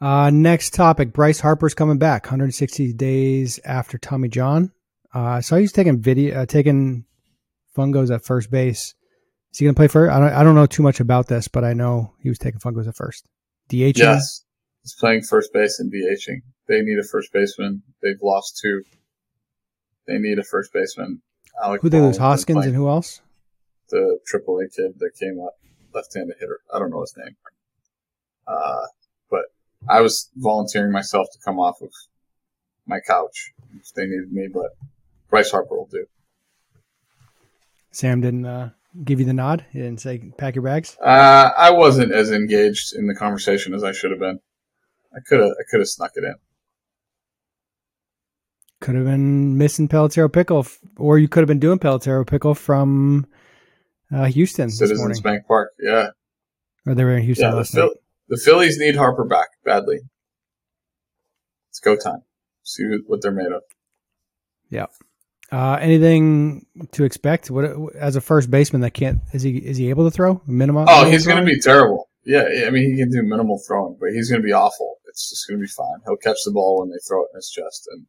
[0.00, 2.24] Uh, next topic: Bryce Harper's coming back.
[2.24, 4.72] 160 days after Tommy John.
[5.14, 7.04] Uh, I saw he's taking video, uh, taking
[7.76, 8.94] fungos at first base.
[9.52, 10.12] Is he going to play first?
[10.12, 12.60] I don't, I don't know too much about this, but I know he was taking
[12.60, 13.26] fungos at first.
[13.68, 13.98] DH.
[13.98, 14.44] Yes,
[14.82, 16.40] he's playing first base and DHing.
[16.68, 17.82] They need a first baseman.
[18.02, 18.82] They've lost two.
[20.06, 21.22] They need a first baseman.
[21.62, 22.16] Alec who they lose?
[22.16, 23.20] Hoskins and who else?
[23.92, 25.58] The AAA kid that came up,
[25.94, 26.60] left-handed hitter.
[26.74, 27.36] I don't know his name.
[28.46, 28.86] Uh,
[29.30, 29.44] but
[29.86, 31.90] I was volunteering myself to come off of
[32.86, 34.70] my couch if they needed me, but
[35.28, 36.06] Bryce Harper will do.
[37.90, 38.70] Sam didn't uh,
[39.04, 39.66] give you the nod.
[39.72, 40.96] He didn't say pack your bags.
[40.98, 44.40] Uh, I wasn't as engaged in the conversation as I should have been.
[45.14, 45.50] I could have.
[45.50, 46.34] I could have snuck it in.
[48.80, 50.66] Could have been missing Pelotero pickle,
[50.96, 53.26] or you could have been doing Pelotero pickle from
[54.12, 54.70] uh, Houston.
[54.70, 55.72] Citizens Bank Park.
[55.80, 56.10] Yeah.
[56.86, 57.90] Or they were in Houston yeah, last night.
[58.28, 60.00] The Phillies need Harper back badly.
[61.70, 62.22] It's go time.
[62.64, 63.62] See what they're made of.
[64.70, 64.86] Yeah.
[65.50, 67.50] Uh, anything to expect?
[67.50, 70.86] What as a first baseman that can't is he is he able to throw minimum?
[70.88, 72.08] Oh, he's going to be terrible.
[72.24, 74.96] Yeah, I mean he can do minimal throwing, but he's going to be awful.
[75.08, 75.98] It's just going to be fine.
[76.06, 78.06] He'll catch the ball when they throw it in his chest, and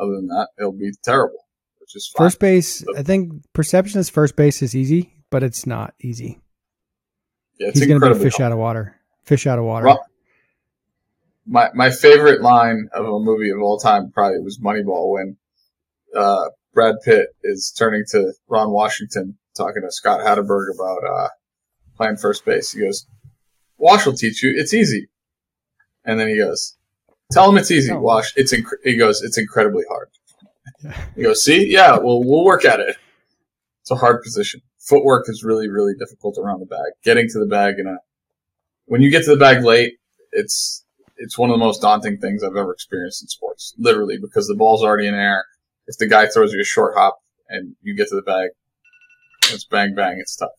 [0.00, 1.44] other than that, he'll be terrible.
[1.80, 2.26] Which is fine.
[2.26, 2.84] first base.
[2.96, 6.40] I think perception is first base is easy, but it's not easy.
[7.58, 9.00] Yeah, he's going to be a fish out of water.
[9.24, 9.86] Fish out of water.
[9.86, 10.06] Well,
[11.46, 15.36] my my favorite line of a movie of all time probably was Moneyball when
[16.14, 21.28] uh, Brad Pitt is turning to Ron Washington talking to Scott Hatteberg about uh,
[21.96, 22.72] playing first base.
[22.72, 23.06] He goes,
[23.78, 24.54] "Wash will teach you.
[24.56, 25.08] It's easy."
[26.04, 26.76] And then he goes,
[27.32, 27.92] "Tell him it's easy.
[27.92, 28.00] Oh.
[28.00, 28.32] Wash.
[28.36, 30.08] It's inc-, he goes, it's incredibly hard."
[31.14, 32.96] He goes, "See, yeah, well, we'll work at it.
[33.80, 34.60] It's a hard position.
[34.86, 36.92] Footwork is really, really difficult around the bag.
[37.04, 37.98] Getting to the bag in a
[38.86, 39.94] when you get to the bag late,
[40.32, 40.84] it's
[41.16, 43.74] it's one of the most daunting things I've ever experienced in sports.
[43.78, 45.44] Literally, because the ball's already in air.
[45.86, 47.18] If the guy throws you a short hop
[47.48, 48.50] and you get to the bag,
[49.50, 50.18] it's bang bang.
[50.20, 50.50] It's tough.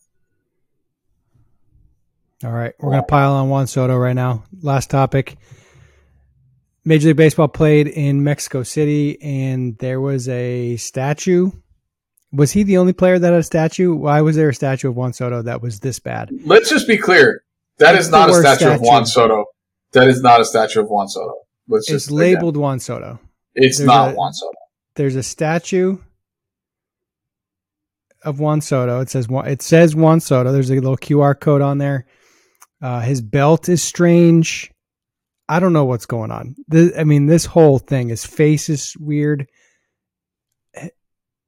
[2.44, 4.44] All right, we're gonna pile on Juan Soto right now.
[4.60, 5.36] Last topic.
[6.84, 11.50] Major League Baseball played in Mexico City, and there was a statue.
[12.32, 13.94] Was he the only player that had a statue?
[13.94, 16.30] Why was there a statue of Juan Soto that was this bad?
[16.44, 17.42] Let's just be clear.
[17.78, 18.80] That is not a worst statue, of.
[18.80, 19.46] Juan Soto.
[19.92, 21.34] That is not a statue of Juan Soto.
[21.68, 23.18] Let's just It's labeled Juan Soto.
[23.54, 24.58] It's there's not a- Juan Soto.
[24.96, 25.98] There's a statue
[28.22, 29.00] of Juan Soto.
[29.00, 30.52] It says Juan- it says Juan Soto.
[30.52, 32.04] There's a little QR code on there.
[32.82, 34.70] Uh, his belt is strange.
[35.48, 36.56] I don't know what's going on.
[36.68, 38.08] The, I mean, this whole thing.
[38.08, 39.48] His face is weird.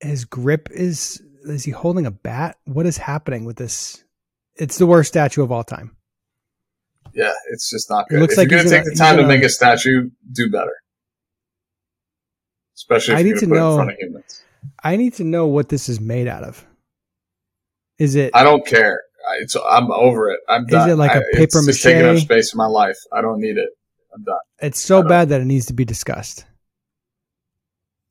[0.01, 1.22] His grip is.
[1.44, 2.59] Is he holding a bat?
[2.66, 4.05] What is happening with this?
[4.57, 5.96] It's the worst statue of all time.
[7.14, 8.18] Yeah, it's just not good.
[8.18, 9.48] It looks if like you're gonna gonna- take the time he's to gonna- make a
[9.48, 10.74] statue, do better.
[12.76, 14.42] Especially if I you're need gonna put know- in front of humans.
[14.84, 16.66] I need to know what this is made out of.
[17.98, 18.30] Is it?
[18.34, 19.03] I don't care.
[19.28, 20.40] I- It's I'm over it.
[20.48, 20.88] I'm done.
[20.88, 22.98] Is it like a I- paper it's just taking up space in my life.
[23.12, 23.70] I don't need it.
[24.14, 24.38] I'm done.
[24.61, 26.44] It's so bad that it needs to be discussed.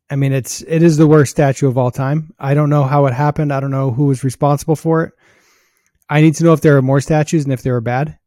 [0.09, 2.33] I mean, it's it is the worst statue of all time.
[2.39, 3.53] I don't know how it happened.
[3.53, 5.13] I don't know who was responsible for it.
[6.09, 8.17] I need to know if there are more statues and if they were bad.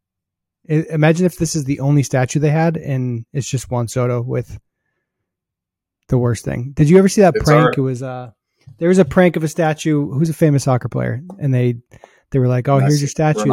[0.69, 4.21] I, imagine if this is the only statue they had and it's just Juan Soto
[4.21, 4.57] with
[6.07, 6.71] the worst thing.
[6.73, 7.65] Did you ever see that It's prank?
[7.65, 7.77] art.
[7.77, 8.31] It was uh
[8.77, 10.09] there was a prank of a statue.
[10.11, 11.21] Who's a famous soccer player?
[11.39, 11.75] And they
[12.31, 13.51] they were like, "Oh, here's your statue."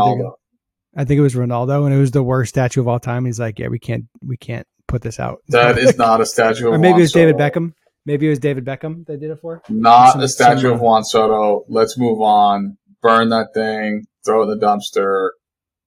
[0.96, 3.24] I think it was Ronaldo, and it was the worst statue of all time.
[3.24, 6.68] He's like, "Yeah, we can't, we can't put this out." That is not a statue
[6.68, 7.74] of or maybe Juan it was David Beckham.
[8.10, 9.62] Maybe it was David Beckham they did it for.
[9.68, 11.64] Not Some- a statue some, of Juan Soto.
[11.68, 12.76] Let's move on.
[13.02, 14.06] Burn that thing.
[14.24, 15.30] Throw it in the dumpster.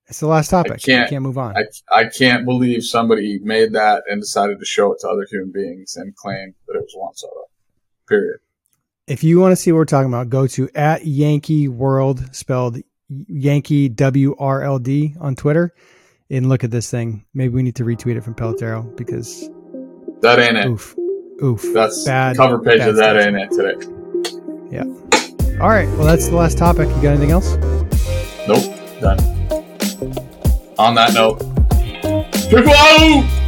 [0.08, 0.82] It's the last topic.
[0.82, 1.58] can't- I can't move on.
[1.58, 5.52] I, I can't believe somebody made that and decided to show it to other human
[5.52, 7.50] beings and claim that it was Juan Soto.
[8.08, 8.38] Period.
[9.08, 12.78] if you want to see what we're talking about, go to at Yankee World spelled
[13.10, 15.74] Yankee W R L D on Twitter
[16.30, 17.26] and look at this thing.
[17.34, 19.50] Maybe we need to retweet it from Pelotero because
[20.22, 20.68] That ain't it.
[20.68, 20.96] oof,
[21.42, 21.62] oof.
[21.74, 23.76] That's Bad- cover page bad of that ain't it today.
[24.72, 24.84] Yeah.
[25.62, 26.88] All right, well that's the last topic.
[26.90, 27.56] You got anything else?
[28.48, 28.64] Nope.
[29.00, 29.20] Done.
[30.78, 31.40] On that note,
[32.50, 33.43] people out!